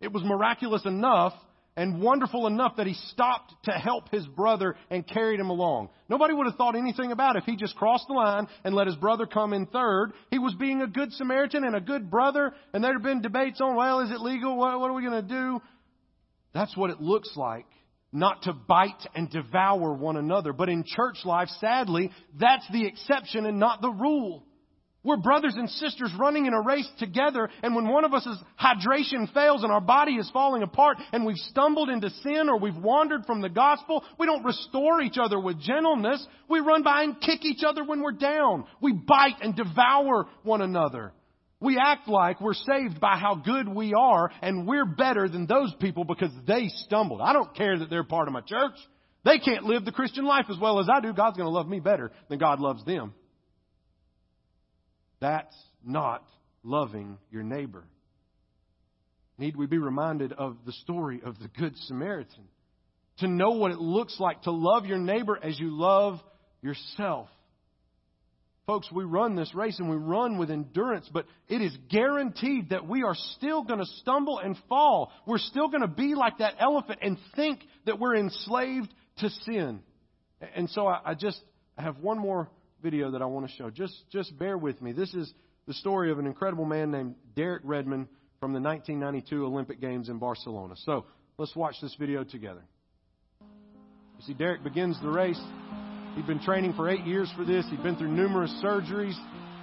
It 0.00 0.12
was 0.12 0.24
miraculous 0.24 0.84
enough 0.86 1.34
and 1.76 2.02
wonderful 2.02 2.46
enough 2.46 2.76
that 2.76 2.86
he 2.86 2.94
stopped 2.94 3.54
to 3.64 3.70
help 3.72 4.10
his 4.10 4.26
brother 4.26 4.76
and 4.90 5.06
carried 5.06 5.40
him 5.40 5.50
along. 5.50 5.90
Nobody 6.08 6.34
would 6.34 6.46
have 6.46 6.56
thought 6.56 6.76
anything 6.76 7.12
about 7.12 7.36
it 7.36 7.40
if 7.40 7.44
he 7.44 7.56
just 7.56 7.76
crossed 7.76 8.06
the 8.08 8.14
line 8.14 8.46
and 8.64 8.74
let 8.74 8.86
his 8.86 8.96
brother 8.96 9.26
come 9.26 9.52
in 9.52 9.66
third. 9.66 10.12
He 10.30 10.38
was 10.38 10.54
being 10.54 10.82
a 10.82 10.86
good 10.86 11.12
Samaritan 11.12 11.64
and 11.64 11.76
a 11.76 11.80
good 11.80 12.10
brother, 12.10 12.52
and 12.72 12.82
there 12.82 12.92
had 12.92 13.02
been 13.02 13.22
debates 13.22 13.60
on, 13.60 13.76
well, 13.76 14.00
is 14.00 14.10
it 14.10 14.20
legal? 14.20 14.56
What, 14.56 14.80
what 14.80 14.90
are 14.90 14.94
we 14.94 15.02
going 15.02 15.22
to 15.22 15.28
do? 15.28 15.60
That's 16.52 16.76
what 16.76 16.90
it 16.90 17.00
looks 17.00 17.30
like. 17.36 17.66
Not 18.12 18.42
to 18.42 18.52
bite 18.52 19.06
and 19.14 19.30
devour 19.30 19.94
one 19.94 20.16
another. 20.16 20.52
But 20.52 20.68
in 20.68 20.84
church 20.86 21.24
life, 21.24 21.48
sadly, 21.60 22.10
that's 22.38 22.66
the 22.70 22.86
exception 22.86 23.46
and 23.46 23.58
not 23.58 23.80
the 23.80 23.90
rule. 23.90 24.44
We're 25.04 25.16
brothers 25.16 25.54
and 25.56 25.68
sisters 25.68 26.12
running 26.16 26.46
in 26.46 26.54
a 26.54 26.60
race 26.60 26.88
together, 27.00 27.48
and 27.64 27.74
when 27.74 27.88
one 27.88 28.04
of 28.04 28.14
us' 28.14 28.28
hydration 28.60 29.32
fails 29.34 29.64
and 29.64 29.72
our 29.72 29.80
body 29.80 30.12
is 30.12 30.30
falling 30.30 30.62
apart 30.62 30.98
and 31.12 31.26
we've 31.26 31.36
stumbled 31.36 31.90
into 31.90 32.08
sin 32.22 32.48
or 32.48 32.60
we've 32.60 32.76
wandered 32.76 33.24
from 33.26 33.40
the 33.40 33.48
gospel, 33.48 34.04
we 34.16 34.26
don't 34.26 34.44
restore 34.44 35.00
each 35.00 35.18
other 35.20 35.40
with 35.40 35.60
gentleness. 35.60 36.24
We 36.48 36.60
run 36.60 36.84
by 36.84 37.02
and 37.02 37.20
kick 37.20 37.44
each 37.44 37.64
other 37.66 37.82
when 37.82 38.00
we're 38.00 38.12
down. 38.12 38.64
We 38.80 38.92
bite 38.92 39.40
and 39.40 39.56
devour 39.56 40.26
one 40.44 40.62
another. 40.62 41.12
We 41.62 41.78
act 41.78 42.08
like 42.08 42.40
we're 42.40 42.54
saved 42.54 42.98
by 42.98 43.16
how 43.16 43.36
good 43.36 43.68
we 43.68 43.94
are 43.94 44.32
and 44.42 44.66
we're 44.66 44.84
better 44.84 45.28
than 45.28 45.46
those 45.46 45.72
people 45.80 46.02
because 46.02 46.32
they 46.44 46.66
stumbled. 46.68 47.20
I 47.20 47.32
don't 47.32 47.54
care 47.54 47.78
that 47.78 47.88
they're 47.88 48.02
part 48.02 48.26
of 48.26 48.34
my 48.34 48.40
church. 48.40 48.74
They 49.24 49.38
can't 49.38 49.62
live 49.62 49.84
the 49.84 49.92
Christian 49.92 50.24
life 50.24 50.46
as 50.50 50.58
well 50.58 50.80
as 50.80 50.88
I 50.92 51.00
do. 51.00 51.12
God's 51.12 51.36
going 51.36 51.46
to 51.46 51.54
love 51.54 51.68
me 51.68 51.78
better 51.78 52.10
than 52.28 52.40
God 52.40 52.58
loves 52.58 52.84
them. 52.84 53.14
That's 55.20 55.54
not 55.84 56.24
loving 56.64 57.16
your 57.30 57.44
neighbor. 57.44 57.84
Need 59.38 59.54
we 59.54 59.66
be 59.66 59.78
reminded 59.78 60.32
of 60.32 60.56
the 60.66 60.72
story 60.72 61.22
of 61.24 61.38
the 61.38 61.46
Good 61.46 61.76
Samaritan? 61.86 62.48
To 63.18 63.28
know 63.28 63.52
what 63.52 63.70
it 63.70 63.78
looks 63.78 64.18
like 64.18 64.42
to 64.42 64.50
love 64.50 64.86
your 64.86 64.98
neighbor 64.98 65.38
as 65.40 65.60
you 65.60 65.78
love 65.78 66.18
yourself. 66.60 67.28
Folks, 68.66 68.90
we 68.92 69.02
run 69.02 69.34
this 69.34 69.54
race 69.54 69.78
and 69.80 69.90
we 69.90 69.96
run 69.96 70.38
with 70.38 70.50
endurance, 70.50 71.08
but 71.12 71.26
it 71.48 71.60
is 71.60 71.76
guaranteed 71.90 72.70
that 72.70 72.86
we 72.86 73.02
are 73.02 73.16
still 73.36 73.64
going 73.64 73.80
to 73.80 73.86
stumble 74.00 74.38
and 74.38 74.56
fall. 74.68 75.10
We're 75.26 75.38
still 75.38 75.68
going 75.68 75.80
to 75.80 75.88
be 75.88 76.14
like 76.14 76.38
that 76.38 76.54
elephant 76.60 77.00
and 77.02 77.18
think 77.34 77.60
that 77.86 77.98
we're 77.98 78.14
enslaved 78.14 78.92
to 79.18 79.30
sin. 79.30 79.80
And 80.54 80.70
so 80.70 80.86
I, 80.86 81.00
I 81.06 81.14
just 81.14 81.40
I 81.76 81.82
have 81.82 81.98
one 81.98 82.18
more 82.18 82.48
video 82.82 83.12
that 83.12 83.22
I 83.22 83.26
want 83.26 83.48
to 83.48 83.52
show. 83.56 83.70
Just, 83.70 83.94
just 84.10 84.36
bear 84.38 84.56
with 84.58 84.80
me. 84.80 84.92
This 84.92 85.12
is 85.14 85.32
the 85.66 85.74
story 85.74 86.10
of 86.10 86.18
an 86.18 86.26
incredible 86.26 86.64
man 86.64 86.90
named 86.90 87.14
Derek 87.34 87.62
Redmond 87.64 88.08
from 88.40 88.52
the 88.52 88.60
1992 88.60 89.44
Olympic 89.44 89.80
Games 89.80 90.08
in 90.08 90.18
Barcelona. 90.18 90.74
So 90.84 91.06
let's 91.38 91.54
watch 91.56 91.76
this 91.80 91.94
video 91.98 92.24
together. 92.24 92.62
You 93.40 94.26
see, 94.26 94.34
Derek 94.34 94.62
begins 94.62 95.00
the 95.00 95.08
race. 95.08 95.40
He'd 96.14 96.26
been 96.26 96.40
training 96.40 96.74
for 96.74 96.88
eight 96.88 97.04
years 97.06 97.30
for 97.36 97.44
this. 97.44 97.64
He'd 97.70 97.82
been 97.82 97.96
through 97.96 98.12
numerous 98.12 98.52
surgeries 98.62 99.16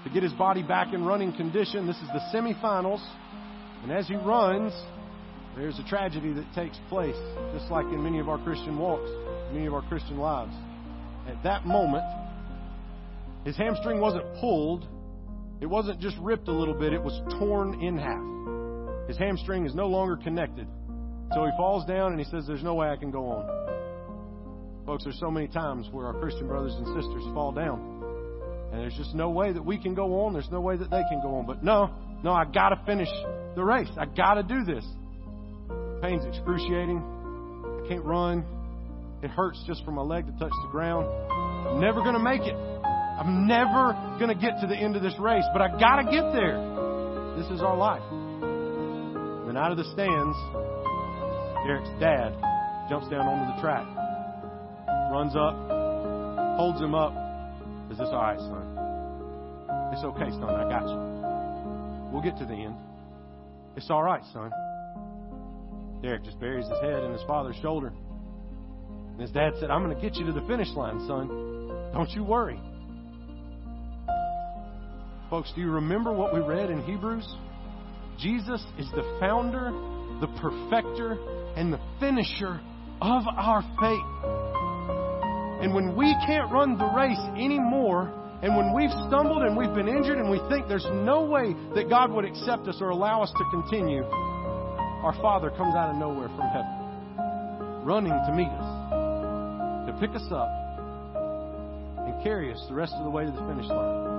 to 0.04 0.10
get 0.10 0.24
his 0.24 0.34
body 0.34 0.64
back 0.64 0.94
in 0.94 1.06
running 1.06 1.34
condition. 1.34 1.86
This 1.86 1.98
is 1.98 2.08
the 2.08 2.22
semifinals. 2.34 3.06
And 3.84 3.92
as 3.92 4.08
he 4.08 4.16
runs, 4.16 4.74
there's 5.56 5.78
a 5.80 5.84
tragedy 5.84 6.34
that 6.34 6.46
takes 6.54 6.78
place, 6.90 7.16
just 7.54 7.70
like 7.72 7.86
in 7.86 8.04
many 8.04 8.20
of 8.20 8.30
our 8.30 8.38
Christian 8.44 8.78
walks, 8.78 9.10
many 9.54 9.66
of 9.68 9.74
our 9.74 9.82
Christian 9.84 10.18
lives. 10.18 10.54
At 11.28 11.44
that 11.44 11.66
moment, 11.66 12.04
his 13.46 13.56
hamstring 13.56 14.00
wasn't 14.00 14.26
pulled, 14.40 14.88
it 15.62 15.66
wasn't 15.66 16.00
just 16.00 16.18
ripped 16.18 16.48
a 16.48 16.52
little 16.52 16.74
bit, 16.74 16.94
it 16.94 17.02
was 17.02 17.20
torn 17.40 17.82
in 17.82 17.98
half. 17.98 19.08
His 19.08 19.18
hamstring 19.18 19.66
is 19.66 19.76
no 19.76 19.88
longer 19.88 20.18
connected. 20.18 20.68
So 21.34 21.46
he 21.46 21.52
falls 21.58 21.86
down 21.86 22.12
and 22.12 22.20
he 22.20 22.26
says, 22.26 22.46
There's 22.48 22.64
no 22.64 22.76
way 22.76 22.90
I 22.90 22.96
can 22.96 23.12
go 23.12 23.26
on. 23.28 23.69
Folks, 24.86 25.04
there's 25.04 25.20
so 25.20 25.30
many 25.30 25.48
times 25.48 25.88
where 25.92 26.08
our 26.08 26.14
Christian 26.14 26.48
brothers 26.48 26.74
and 26.74 26.86
sisters 26.88 27.24
fall 27.34 27.52
down. 27.52 27.80
And 28.72 28.82
there's 28.82 28.96
just 28.96 29.16
no 29.16 29.30
way 29.30 29.52
that 29.52 29.64
we 29.64 29.78
can 29.78 29.94
go 29.96 30.26
on. 30.26 30.34
There's 30.34 30.50
no 30.52 30.62
way 30.62 30.78
that 30.78 30.90
they 30.90 31.02
can 31.10 31.22
go 31.22 31.36
on. 31.36 31.46
But 31.46 31.64
no, 31.64 31.90
no, 32.24 32.32
I 32.32 32.46
got 32.46 32.70
to 32.70 32.82
finish 32.86 33.10
the 33.56 33.64
race. 33.64 33.90
I 33.98 34.06
got 34.06 34.36
to 34.36 34.44
do 34.44 34.64
this. 34.64 34.86
Pain's 36.02 36.26
excruciating. 36.26 37.02
I 37.84 37.88
can't 37.88 38.06
run. 38.06 38.46
It 39.22 39.30
hurts 39.30 39.62
just 39.68 39.84
for 39.84 39.92
my 39.92 40.02
leg 40.02 40.26
to 40.28 40.32
touch 40.34 40.54
the 40.64 40.70
ground. 40.72 41.08
I'm 41.68 41.82
never 41.82 42.02
going 42.02 42.14
to 42.14 42.20
make 42.20 42.42
it. 42.42 42.56
I'm 42.56 43.48
never 43.48 43.92
going 44.18 44.30
to 44.30 44.40
get 44.40 44.62
to 44.62 44.68
the 44.68 44.78
end 44.78 44.96
of 44.96 45.02
this 45.02 45.18
race, 45.20 45.44
but 45.52 45.62
I 45.62 45.68
got 45.78 45.98
to 45.98 46.04
get 46.04 46.32
there. 46.32 46.56
This 47.36 47.52
is 47.52 47.62
our 47.62 47.76
life. 47.76 48.04
Then 49.46 49.58
out 49.58 49.72
of 49.72 49.78
the 49.78 49.84
stands, 49.92 50.38
Derek's 51.68 51.92
dad 52.00 52.32
jumps 52.88 53.10
down 53.10 53.28
onto 53.28 53.54
the 53.54 53.62
track, 53.62 53.84
runs 55.10 55.36
up, 55.36 55.56
holds 56.58 56.80
him 56.80 56.96
up. 56.96 57.14
Is 57.92 57.98
this 57.98 58.08
all 58.12 58.22
right, 58.22 58.40
son? 58.40 58.78
It's 59.94 60.04
okay, 60.04 60.30
son. 60.30 60.50
I 60.50 60.70
got 60.70 60.88
you. 60.88 62.12
We'll 62.12 62.22
get 62.22 62.38
to 62.40 62.46
the 62.46 62.54
end. 62.54 62.76
It's 63.76 63.90
all 63.90 64.04
right, 64.04 64.22
son. 64.34 64.52
Derek 66.02 66.24
just 66.24 66.40
buries 66.40 66.68
his 66.68 66.80
head 66.82 67.04
in 67.04 67.12
his 67.12 67.22
father's 67.28 67.56
shoulder. 67.62 67.92
And 69.12 69.20
his 69.20 69.32
dad 69.32 69.54
said, 69.60 69.70
I'm 69.70 69.84
going 69.84 69.96
to 69.96 70.02
get 70.02 70.16
you 70.16 70.26
to 70.26 70.32
the 70.32 70.46
finish 70.48 70.70
line, 70.70 71.06
son. 71.08 71.28
Don't 71.94 72.10
you 72.12 72.24
worry. 72.24 72.60
Folks, 75.30 75.52
do 75.56 75.62
you 75.62 75.72
remember 75.72 76.12
what 76.12 76.34
we 76.34 76.40
read 76.40 76.70
in 76.70 76.82
Hebrews? 76.84 77.28
Jesus 78.20 78.64
is 78.78 78.88
the 78.92 79.18
founder, 79.20 79.72
the 80.22 80.28
perfecter, 80.40 81.18
and 81.56 81.72
the 81.72 81.80
finisher 82.00 82.60
of 83.02 83.24
our 83.28 83.62
faith. 83.80 84.59
And 85.62 85.74
when 85.74 85.96
we 85.96 86.16
can't 86.26 86.52
run 86.52 86.78
the 86.78 86.88
race 86.96 87.20
anymore, 87.36 88.14
and 88.42 88.56
when 88.56 88.74
we've 88.74 88.92
stumbled 89.08 89.44
and 89.44 89.58
we've 89.58 89.74
been 89.74 89.90
injured 89.90 90.18
and 90.18 90.30
we 90.30 90.40
think 90.50 90.68
there's 90.68 90.88
no 91.04 91.24
way 91.26 91.54
that 91.76 91.90
God 91.90 92.12
would 92.12 92.24
accept 92.24 92.68
us 92.68 92.78
or 92.80 92.90
allow 92.90 93.22
us 93.22 93.32
to 93.32 93.44
continue, 93.52 94.04
our 95.04 95.14
Father 95.22 95.50
comes 95.50 95.76
out 95.76 95.90
of 95.92 95.98
nowhere 95.98 96.30
from 96.30 96.48
heaven, 96.48 97.86
running 97.86 98.12
to 98.12 98.32
meet 98.34 98.48
us, 98.48 99.88
to 99.88 99.98
pick 100.00 100.16
us 100.16 100.28
up, 100.32 100.48
and 102.08 102.24
carry 102.24 102.54
us 102.54 102.64
the 102.70 102.76
rest 102.76 102.94
of 102.98 103.04
the 103.04 103.10
way 103.10 103.26
to 103.26 103.32
the 103.32 103.46
finish 103.48 103.68
line. 103.68 104.10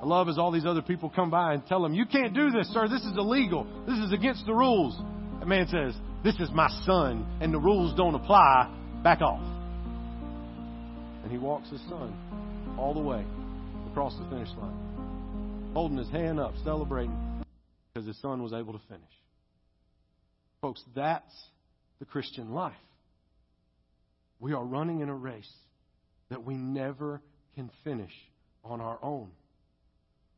I 0.00 0.06
love 0.06 0.28
as 0.28 0.38
all 0.38 0.50
these 0.50 0.66
other 0.66 0.82
people 0.82 1.10
come 1.10 1.30
by 1.30 1.54
and 1.54 1.66
tell 1.66 1.84
him, 1.84 1.94
You 1.94 2.06
can't 2.06 2.34
do 2.34 2.50
this, 2.50 2.68
sir. 2.68 2.88
This 2.88 3.02
is 3.02 3.16
illegal. 3.16 3.66
This 3.86 3.98
is 3.98 4.12
against 4.12 4.46
the 4.46 4.54
rules. 4.54 4.96
The 5.40 5.46
man 5.46 5.66
says, 5.68 5.94
This 6.22 6.38
is 6.40 6.50
my 6.52 6.68
son, 6.84 7.26
and 7.40 7.52
the 7.52 7.58
rules 7.58 7.94
don't 7.96 8.14
apply. 8.14 8.72
Back 9.02 9.20
off. 9.20 9.42
And 11.28 11.36
he 11.38 11.44
walks 11.44 11.68
his 11.68 11.82
son 11.90 12.16
all 12.78 12.94
the 12.94 13.00
way 13.00 13.22
across 13.90 14.16
the 14.16 14.24
finish 14.30 14.48
line, 14.56 15.70
holding 15.74 15.98
his 15.98 16.08
hand 16.08 16.40
up, 16.40 16.54
celebrating 16.64 17.44
because 17.92 18.06
his 18.06 18.18
son 18.22 18.42
was 18.42 18.54
able 18.54 18.72
to 18.72 18.80
finish. 18.88 19.02
Folks, 20.62 20.82
that's 20.96 21.34
the 21.98 22.06
Christian 22.06 22.52
life. 22.54 22.72
We 24.40 24.54
are 24.54 24.64
running 24.64 25.00
in 25.00 25.10
a 25.10 25.14
race 25.14 25.52
that 26.30 26.46
we 26.46 26.54
never 26.54 27.20
can 27.54 27.70
finish 27.84 28.14
on 28.64 28.80
our 28.80 28.98
own. 29.02 29.28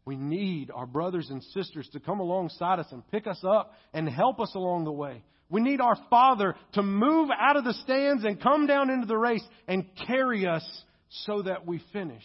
We 0.05 0.17
need 0.17 0.73
our 0.73 0.87
brothers 0.87 1.31
and 1.31 1.41
sisters 1.55 1.89
to 1.93 2.01
come 2.01 2.19
alongside 2.19 2.81
us 2.81 2.89
and 2.91 3.09
pick 3.13 3.29
us 3.29 3.45
up 3.45 3.75
and 3.95 4.09
help 4.09 4.41
us 4.41 4.57
along 4.57 4.87
the 4.87 4.93
way. 4.93 5.23
We 5.51 5.61
need 5.61 5.81
our 5.81 5.97
Father 6.09 6.55
to 6.75 6.83
move 6.83 7.29
out 7.37 7.57
of 7.57 7.65
the 7.65 7.75
stands 7.75 8.25
and 8.25 8.41
come 8.41 8.67
down 8.67 8.89
into 8.89 9.07
the 9.07 9.19
race 9.19 9.45
and 9.69 9.85
carry 10.07 10.47
us 10.47 10.65
so 11.09 11.43
that 11.43 11.67
we 11.67 11.83
finish. 11.93 12.25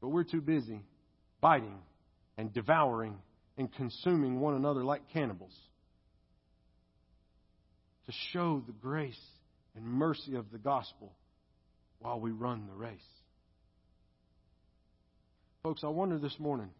But 0.00 0.08
we're 0.08 0.24
too 0.24 0.42
busy 0.42 0.82
biting 1.40 1.78
and 2.36 2.52
devouring 2.52 3.16
and 3.56 3.72
consuming 3.72 4.38
one 4.38 4.54
another 4.54 4.84
like 4.84 5.00
cannibals. 5.12 5.54
to 8.06 8.12
show 8.32 8.62
the 8.66 8.72
grace 8.72 9.20
and 9.74 9.84
mercy 9.84 10.36
of 10.36 10.50
the 10.52 10.58
gospel 10.58 11.12
while 11.98 12.20
we 12.20 12.30
run 12.30 12.66
the 12.66 12.74
race. 12.74 12.98
Folks, 15.62 15.82
I 15.82 15.88
wonder 15.88 16.18
this 16.18 16.36
morning 16.38 16.70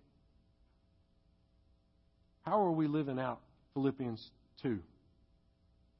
how 2.42 2.60
are 2.64 2.70
we 2.70 2.86
living 2.86 3.18
out 3.18 3.40
Philippians 3.76 4.30
2, 4.62 4.78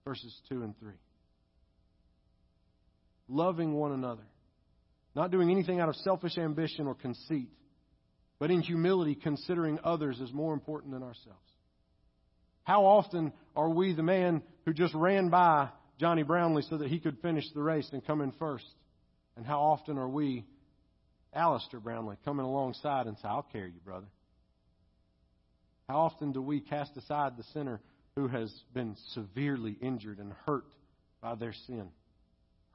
verses 0.07 0.35
2 0.49 0.63
and 0.63 0.79
3? 0.79 0.93
Loving 3.29 3.75
one 3.75 3.93
another, 3.93 4.23
not 5.15 5.31
doing 5.31 5.51
anything 5.51 5.79
out 5.79 5.91
of 5.91 5.97
selfish 5.97 6.39
ambition 6.39 6.87
or 6.87 6.95
conceit, 6.95 7.51
but 8.39 8.51
in 8.51 8.63
humility 8.63 9.15
considering 9.15 9.79
others 9.85 10.19
as 10.23 10.33
more 10.33 10.55
important 10.55 10.95
than 10.95 11.03
ourselves. 11.03 11.39
How 12.65 12.87
often 12.87 13.35
are 13.55 13.69
we 13.69 13.93
the 13.93 14.03
man 14.03 14.41
who 14.65 14.73
just 14.73 14.95
ran 14.95 15.29
by 15.29 15.69
Johnny 16.01 16.23
Brownlee 16.23 16.65
so 16.71 16.79
that 16.79 16.89
he 16.89 16.99
could 16.99 17.19
finish 17.21 17.45
the 17.55 17.63
race 17.63 17.91
and 17.93 18.03
come 18.07 18.23
in 18.23 18.33
first? 18.33 18.65
And 19.37 19.45
how 19.45 19.61
often 19.61 19.99
are 19.99 20.09
we 20.09 20.47
Alistair 21.35 21.81
Brownlee 21.81 22.17
coming 22.25 22.47
alongside 22.47 23.07
and 23.07 23.19
say, 23.19 23.29
I'll 23.29 23.47
carry 23.53 23.69
you, 23.69 23.81
brother? 23.85 24.07
How 25.89 25.99
often 25.99 26.33
do 26.33 26.43
we 26.43 26.61
cast 26.61 26.97
aside 26.97 27.37
the 27.37 27.45
sinner 27.53 27.81
who 28.17 28.29
has 28.29 28.53
been 28.75 28.97
severely 29.13 29.77
injured 29.81 30.19
and 30.19 30.33
hurt 30.47 30.65
by 31.21 31.35
their 31.35 31.55
sin? 31.67 31.89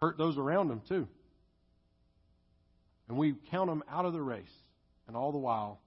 Hurt 0.02 0.17
those 0.17 0.38
around 0.38 0.69
them, 0.69 0.82
too. 0.88 1.08
And 3.08 3.17
we 3.17 3.36
count 3.52 3.69
them 3.69 3.84
out 3.89 4.06
of 4.06 4.13
the 4.13 4.21
race. 4.21 4.43
And 5.08 5.17
all 5.17 5.32
the 5.32 5.38
while, 5.38 5.82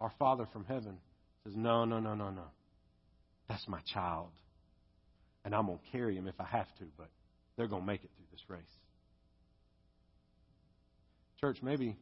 our 0.00 0.12
Father 0.18 0.46
from 0.52 0.64
heaven 0.64 0.96
says, 1.44 1.54
No, 1.54 1.84
no, 1.84 2.00
no, 2.00 2.14
no, 2.14 2.30
no. 2.30 2.44
That's 3.48 3.68
my 3.68 3.80
child. 3.92 4.30
And 5.44 5.54
I'm 5.54 5.66
going 5.66 5.78
to 5.78 5.84
carry 5.92 6.16
him 6.16 6.26
if 6.26 6.40
I 6.40 6.44
have 6.44 6.68
to, 6.78 6.84
but 6.96 7.08
they're 7.56 7.66
going 7.66 7.82
to 7.82 7.86
make 7.86 8.02
it 8.02 8.10
through 8.16 8.26
this 8.30 8.40
race. 8.48 8.60
Church, 11.40 11.58
maybe 11.60 11.96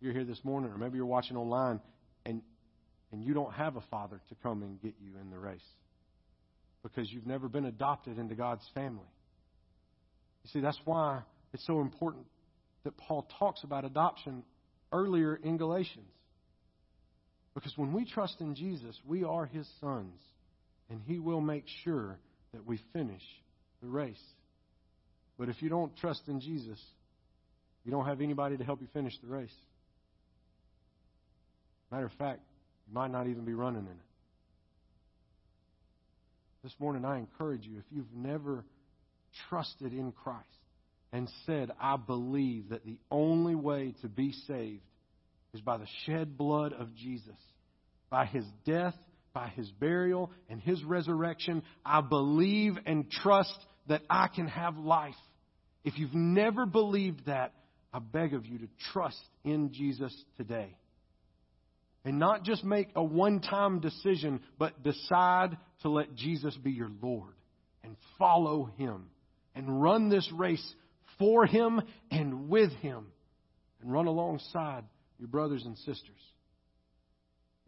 you're 0.00 0.12
here 0.12 0.24
this 0.24 0.44
morning, 0.44 0.70
or 0.70 0.78
maybe 0.78 0.96
you're 0.96 1.06
watching 1.06 1.36
online, 1.36 1.80
and, 2.26 2.42
and 3.12 3.22
you 3.22 3.34
don't 3.34 3.52
have 3.52 3.76
a 3.76 3.82
father 3.90 4.20
to 4.28 4.34
come 4.42 4.62
and 4.62 4.80
get 4.80 4.94
you 5.00 5.12
in 5.20 5.30
the 5.30 5.38
race 5.38 5.60
because 6.82 7.10
you've 7.12 7.26
never 7.26 7.48
been 7.48 7.64
adopted 7.64 8.18
into 8.18 8.34
God's 8.34 8.64
family. 8.74 9.08
You 10.44 10.50
see, 10.52 10.60
that's 10.60 10.78
why 10.84 11.22
it's 11.52 11.66
so 11.66 11.80
important 11.80 12.26
that 12.84 12.96
Paul 12.98 13.26
talks 13.38 13.64
about 13.64 13.84
adoption 13.84 14.42
earlier 14.92 15.34
in 15.36 15.56
Galatians. 15.56 16.06
Because 17.54 17.72
when 17.76 17.92
we 17.92 18.04
trust 18.04 18.40
in 18.40 18.54
Jesus, 18.54 18.98
we 19.06 19.24
are 19.24 19.46
his 19.46 19.66
sons, 19.80 20.20
and 20.90 21.00
he 21.06 21.18
will 21.18 21.40
make 21.40 21.64
sure 21.84 22.18
that 22.52 22.66
we 22.66 22.78
finish 22.92 23.22
the 23.80 23.88
race. 23.88 24.22
But 25.38 25.48
if 25.48 25.62
you 25.62 25.68
don't 25.68 25.96
trust 25.96 26.22
in 26.28 26.40
Jesus, 26.40 26.78
you 27.84 27.90
don't 27.90 28.06
have 28.06 28.20
anybody 28.20 28.56
to 28.56 28.64
help 28.64 28.80
you 28.80 28.88
finish 28.92 29.14
the 29.22 29.28
race. 29.28 29.54
Matter 31.94 32.06
of 32.06 32.12
fact, 32.14 32.40
you 32.88 32.92
might 32.92 33.12
not 33.12 33.28
even 33.28 33.44
be 33.44 33.54
running 33.54 33.82
in 33.82 33.92
it. 33.92 34.06
This 36.64 36.74
morning, 36.80 37.04
I 37.04 37.18
encourage 37.18 37.64
you 37.64 37.78
if 37.78 37.84
you've 37.92 38.12
never 38.12 38.64
trusted 39.48 39.92
in 39.92 40.10
Christ 40.10 40.42
and 41.12 41.30
said, 41.46 41.70
I 41.80 41.96
believe 41.96 42.70
that 42.70 42.84
the 42.84 42.98
only 43.12 43.54
way 43.54 43.94
to 44.02 44.08
be 44.08 44.32
saved 44.48 44.82
is 45.52 45.60
by 45.60 45.76
the 45.76 45.86
shed 46.04 46.36
blood 46.36 46.72
of 46.72 46.96
Jesus, 46.96 47.36
by 48.10 48.26
his 48.26 48.44
death, 48.66 48.96
by 49.32 49.46
his 49.50 49.70
burial, 49.70 50.32
and 50.48 50.60
his 50.60 50.82
resurrection. 50.82 51.62
I 51.86 52.00
believe 52.00 52.76
and 52.86 53.08
trust 53.08 53.56
that 53.86 54.02
I 54.10 54.26
can 54.34 54.48
have 54.48 54.76
life. 54.76 55.14
If 55.84 55.96
you've 55.96 56.12
never 56.12 56.66
believed 56.66 57.26
that, 57.26 57.52
I 57.92 58.00
beg 58.00 58.34
of 58.34 58.46
you 58.46 58.58
to 58.58 58.68
trust 58.92 59.22
in 59.44 59.72
Jesus 59.72 60.12
today. 60.36 60.74
And 62.04 62.18
not 62.18 62.44
just 62.44 62.64
make 62.64 62.88
a 62.94 63.02
one 63.02 63.40
time 63.40 63.80
decision, 63.80 64.40
but 64.58 64.82
decide 64.82 65.56
to 65.82 65.88
let 65.88 66.14
Jesus 66.14 66.54
be 66.56 66.72
your 66.72 66.90
Lord 67.00 67.32
and 67.82 67.96
follow 68.18 68.70
him 68.76 69.06
and 69.54 69.82
run 69.82 70.10
this 70.10 70.30
race 70.32 70.74
for 71.18 71.46
him 71.46 71.80
and 72.10 72.48
with 72.48 72.72
him 72.74 73.06
and 73.80 73.92
run 73.92 74.06
alongside 74.06 74.84
your 75.18 75.28
brothers 75.28 75.64
and 75.64 75.76
sisters. 75.78 76.20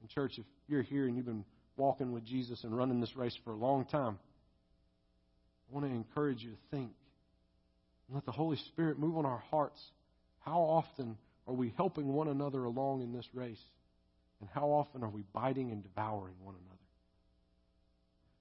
In 0.03 0.09
church, 0.09 0.33
if 0.38 0.44
you're 0.68 0.83
here 0.83 1.07
and 1.07 1.16
you've 1.16 1.27
been 1.27 1.44
walking 1.77 2.12
with 2.12 2.25
Jesus 2.25 2.62
and 2.64 2.77
running 2.77 3.01
this 3.01 3.16
race 3.16 3.37
for 3.44 3.53
a 3.53 3.57
long 3.57 3.85
time, 3.87 4.18
I 5.70 5.75
want 5.75 5.87
to 5.87 5.92
encourage 5.92 6.42
you 6.42 6.51
to 6.51 6.57
think 6.70 6.90
and 8.09 8.14
let 8.14 8.25
the 8.25 8.33
Holy 8.33 8.57
Spirit 8.68 8.99
move 8.99 9.16
on 9.16 9.27
our 9.27 9.42
hearts. 9.51 9.81
How 10.40 10.61
often 10.61 11.16
are 11.46 11.55
we 11.55 11.72
helping 11.77 12.12
one 12.12 12.29
another 12.29 12.64
along 12.64 13.03
in 13.03 13.12
this 13.12 13.27
race? 13.35 13.62
And 14.40 14.49
how 14.53 14.68
often 14.68 15.03
are 15.03 15.09
we 15.09 15.25
biting 15.33 15.70
and 15.70 15.83
devouring 15.83 16.35
one 16.42 16.55
another? 16.55 16.77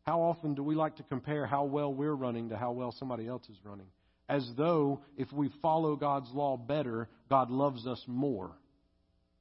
How 0.04 0.22
often 0.22 0.54
do 0.54 0.64
we 0.64 0.76
like 0.76 0.98
to 0.98 1.04
compare 1.04 1.46
how 1.46 1.64
well 1.64 1.94
we're 1.94 2.14
running 2.14 2.50
to 2.50 2.58
how 2.58 2.72
well 2.72 2.92
somebody 2.92 3.28
else 3.28 3.44
is 3.50 3.58
running? 3.64 3.88
As 4.28 4.48
though 4.58 5.02
if 5.18 5.32
we 5.32 5.50
follow 5.62 5.96
God's 5.96 6.30
law 6.34 6.58
better, 6.58 7.10
God 7.30 7.50
loves 7.50 7.88
us 7.88 8.04
more, 8.08 8.52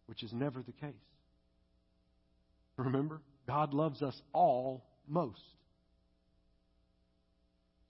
which 0.06 0.22
is 0.22 0.32
never 0.32 0.62
the 0.62 0.72
case. 0.72 0.94
Remember, 2.76 3.20
God 3.46 3.74
loves 3.74 4.02
us 4.02 4.18
all 4.32 4.84
most. 5.06 5.42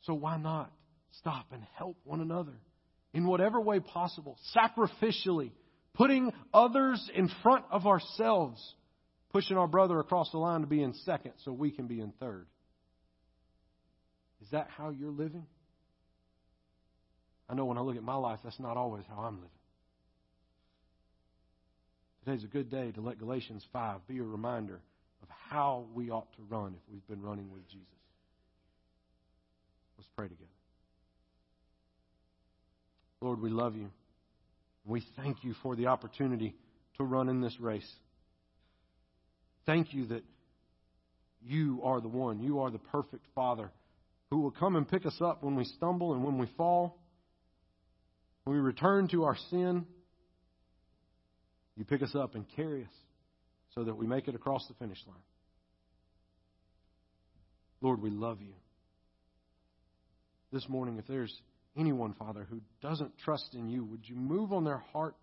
So 0.03 0.14
why 0.14 0.37
not 0.37 0.70
stop 1.18 1.46
and 1.53 1.62
help 1.77 1.96
one 2.05 2.20
another 2.20 2.55
in 3.12 3.27
whatever 3.27 3.61
way 3.61 3.81
possible, 3.81 4.37
sacrificially, 4.55 5.53
putting 5.94 6.33
others 6.52 7.11
in 7.14 7.30
front 7.42 7.64
of 7.70 7.87
ourselves, 7.87 8.74
pushing 9.33 9.57
our 9.57 9.66
brother 9.66 9.98
across 10.00 10.30
the 10.30 10.38
line 10.38 10.61
to 10.61 10.66
be 10.66 10.83
in 10.83 10.92
second 11.04 11.33
so 11.44 11.52
we 11.52 11.70
can 11.70 11.87
be 11.87 12.00
in 12.00 12.12
third? 12.20 12.46
Is 14.42 14.50
that 14.50 14.68
how 14.76 14.90
you're 14.90 15.11
living? 15.11 15.46
I 17.48 17.54
know 17.54 17.64
when 17.64 17.78
I 17.78 17.80
look 17.80 17.96
at 17.96 18.02
my 18.02 18.16
life, 18.16 18.40
that's 18.42 18.61
not 18.61 18.76
always 18.76 19.04
how 19.09 19.22
I'm 19.22 19.37
living. 19.37 19.50
Today's 22.24 22.44
a 22.44 22.48
good 22.48 22.70
day 22.70 22.90
to 22.92 23.00
let 23.00 23.18
Galatians 23.18 23.64
5 23.72 24.07
be 24.09 24.18
a 24.18 24.22
reminder 24.22 24.80
of 25.22 25.28
how 25.50 25.85
we 25.94 26.11
ought 26.11 26.33
to 26.37 26.42
run 26.48 26.74
if 26.74 26.92
we've 26.92 27.07
been 27.07 27.22
running 27.22 27.50
with 27.52 27.66
Jesus. 27.68 27.87
Let's 29.98 30.09
pray 30.16 30.28
together. 30.28 30.48
Lord, 33.20 33.40
we 33.40 33.50
love 33.50 33.76
you. 33.76 33.90
We 34.85 35.05
thank 35.16 35.42
you 35.44 35.55
for 35.62 35.77
the 35.77 35.87
opportunity 35.87 36.55
to 36.99 37.05
run 37.05 37.29
in 37.29 37.40
this 37.40 37.59
race. 37.59 37.90
Thank 39.66 39.94
you 39.94 40.07
that 40.07 40.23
you 41.42 41.81
are 41.83 42.01
the 42.01 42.09
one. 42.09 42.40
You 42.40 42.61
are 42.61 42.70
the 42.70 42.79
perfect 42.79 43.25
Father 43.35 43.70
who 44.31 44.40
will 44.40 44.51
come 44.51 44.77
and 44.77 44.88
pick 44.88 45.07
us 45.07 45.16
up 45.20 45.42
when 45.42 45.57
we 45.57 45.64
stumble 45.64 46.12
and 46.12 46.25
when 46.25 46.38
we 46.38 46.47
fall. 46.57 46.99
When 48.44 48.57
we 48.57 48.62
return 48.62 49.09
to 49.09 49.25
our 49.25 49.37
sin, 49.51 49.87
you 51.77 51.85
pick 51.85 52.03
us 52.03 52.14
up 52.14 52.35
and 52.35 52.44
carry 52.55 52.83
us 52.83 52.92
so 53.75 53.85
that 53.85 53.97
we 53.97 54.07
make 54.07 54.29
it 54.29 54.35
across 54.35 54.66
the 54.68 54.75
finish 54.75 54.99
line. 55.07 55.16
Lord, 57.81 58.01
we 58.01 58.11
love 58.11 58.40
you. 58.40 58.55
This 60.53 60.68
morning, 60.68 60.99
if 60.99 61.07
there's 61.07 61.35
anyone, 61.76 62.14
Father, 62.18 62.46
who 62.48 62.60
doesn't 62.82 63.18
trust 63.24 63.54
in 63.54 63.68
you, 63.68 63.84
would 63.84 64.08
you 64.08 64.16
move 64.16 64.52
on 64.52 64.64
their 64.64 64.82
heart 64.92 65.14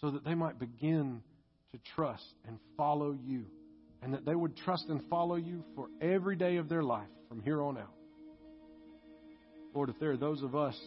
so 0.00 0.10
that 0.10 0.24
they 0.24 0.34
might 0.34 0.58
begin 0.58 1.22
to 1.72 1.78
trust 1.94 2.34
and 2.46 2.58
follow 2.76 3.16
you? 3.26 3.44
And 4.00 4.14
that 4.14 4.24
they 4.24 4.34
would 4.34 4.56
trust 4.56 4.84
and 4.88 5.02
follow 5.10 5.34
you 5.34 5.64
for 5.74 5.88
every 6.00 6.36
day 6.36 6.56
of 6.56 6.68
their 6.68 6.84
life 6.84 7.08
from 7.28 7.40
here 7.42 7.60
on 7.60 7.76
out. 7.78 7.92
Lord, 9.74 9.88
if 9.90 9.98
there 9.98 10.12
are 10.12 10.16
those 10.16 10.42
of 10.42 10.54
us 10.54 10.78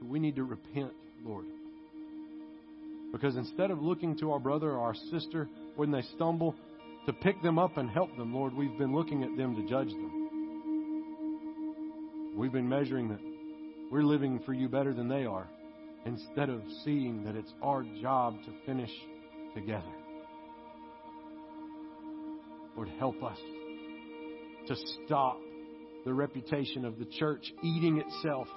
who 0.00 0.06
we 0.06 0.18
need 0.18 0.36
to 0.36 0.44
repent, 0.44 0.92
Lord, 1.24 1.46
because 3.10 3.36
instead 3.36 3.70
of 3.70 3.80
looking 3.80 4.18
to 4.18 4.32
our 4.32 4.38
brother 4.38 4.72
or 4.72 4.80
our 4.80 4.94
sister 5.10 5.48
when 5.76 5.90
they 5.90 6.02
stumble 6.14 6.54
to 7.06 7.12
pick 7.12 7.40
them 7.42 7.58
up 7.58 7.76
and 7.76 7.88
help 7.88 8.16
them, 8.16 8.34
Lord, 8.34 8.54
we've 8.54 8.76
been 8.76 8.94
looking 8.94 9.22
at 9.22 9.36
them 9.36 9.54
to 9.56 9.62
judge 9.68 9.88
them. 9.88 10.24
We've 12.36 12.52
been 12.52 12.68
measuring 12.68 13.08
that 13.08 13.20
we're 13.94 14.02
living 14.02 14.40
for 14.44 14.52
you 14.52 14.68
better 14.68 14.92
than 14.92 15.06
they 15.06 15.24
are 15.24 15.46
instead 16.04 16.50
of 16.50 16.60
seeing 16.84 17.22
that 17.22 17.36
it's 17.36 17.52
our 17.62 17.84
job 18.02 18.34
to 18.44 18.50
finish 18.66 18.90
together. 19.54 19.84
Lord, 22.74 22.88
help 22.98 23.22
us 23.22 23.38
to 24.66 24.74
stop 25.06 25.38
the 26.04 26.12
reputation 26.12 26.84
of 26.84 26.98
the 26.98 27.04
church 27.04 27.44
eating 27.62 28.02
itself 28.04 28.48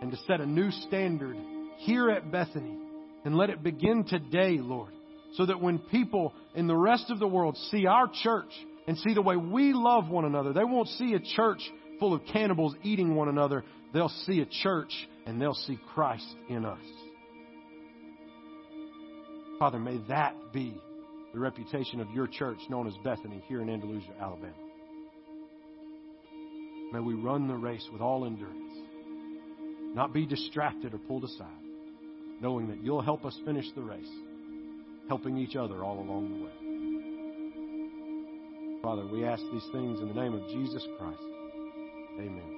and 0.00 0.12
to 0.12 0.16
set 0.28 0.40
a 0.40 0.46
new 0.46 0.70
standard 0.86 1.36
here 1.78 2.08
at 2.08 2.30
Bethany 2.30 2.78
and 3.24 3.34
let 3.34 3.50
it 3.50 3.64
begin 3.64 4.04
today, 4.04 4.58
Lord, 4.60 4.92
so 5.34 5.44
that 5.46 5.60
when 5.60 5.80
people 5.80 6.34
in 6.54 6.68
the 6.68 6.76
rest 6.76 7.10
of 7.10 7.18
the 7.18 7.26
world 7.26 7.56
see 7.72 7.86
our 7.86 8.08
church 8.22 8.52
and 8.86 8.96
see 8.98 9.12
the 9.12 9.22
way 9.22 9.34
we 9.34 9.72
love 9.72 10.08
one 10.08 10.24
another. 10.24 10.52
They 10.52 10.62
won't 10.62 10.88
see 10.88 11.14
a 11.14 11.36
church 11.36 11.60
full 11.98 12.14
of 12.14 12.22
cannibals 12.32 12.74
eating 12.82 13.14
one 13.14 13.28
another. 13.28 13.64
They'll 13.92 14.08
see 14.08 14.40
a 14.40 14.46
church 14.46 14.92
and 15.26 15.40
they'll 15.40 15.54
see 15.54 15.78
Christ 15.94 16.26
in 16.48 16.64
us. 16.64 16.78
Father, 19.58 19.78
may 19.78 19.98
that 20.08 20.34
be 20.52 20.74
the 21.32 21.40
reputation 21.40 22.00
of 22.00 22.10
your 22.10 22.26
church 22.26 22.58
known 22.68 22.86
as 22.86 22.94
Bethany 23.02 23.42
here 23.48 23.60
in 23.60 23.68
Andalusia, 23.68 24.12
Alabama. 24.20 24.54
May 26.92 27.00
we 27.00 27.14
run 27.14 27.48
the 27.48 27.54
race 27.54 27.86
with 27.92 28.00
all 28.00 28.24
endurance, 28.24 28.72
not 29.94 30.12
be 30.14 30.24
distracted 30.24 30.94
or 30.94 30.98
pulled 30.98 31.24
aside, 31.24 31.46
knowing 32.40 32.68
that 32.68 32.82
you'll 32.82 33.02
help 33.02 33.24
us 33.26 33.38
finish 33.44 33.66
the 33.74 33.82
race, 33.82 34.08
helping 35.08 35.36
each 35.36 35.56
other 35.56 35.84
all 35.84 35.98
along 35.98 36.30
the 36.30 36.44
way. 36.44 36.52
Father, 38.80 39.06
we 39.06 39.24
ask 39.24 39.42
these 39.52 39.66
things 39.72 40.00
in 40.00 40.08
the 40.08 40.14
name 40.14 40.34
of 40.34 40.48
Jesus 40.48 40.86
Christ. 40.98 41.37
Amen. 42.18 42.57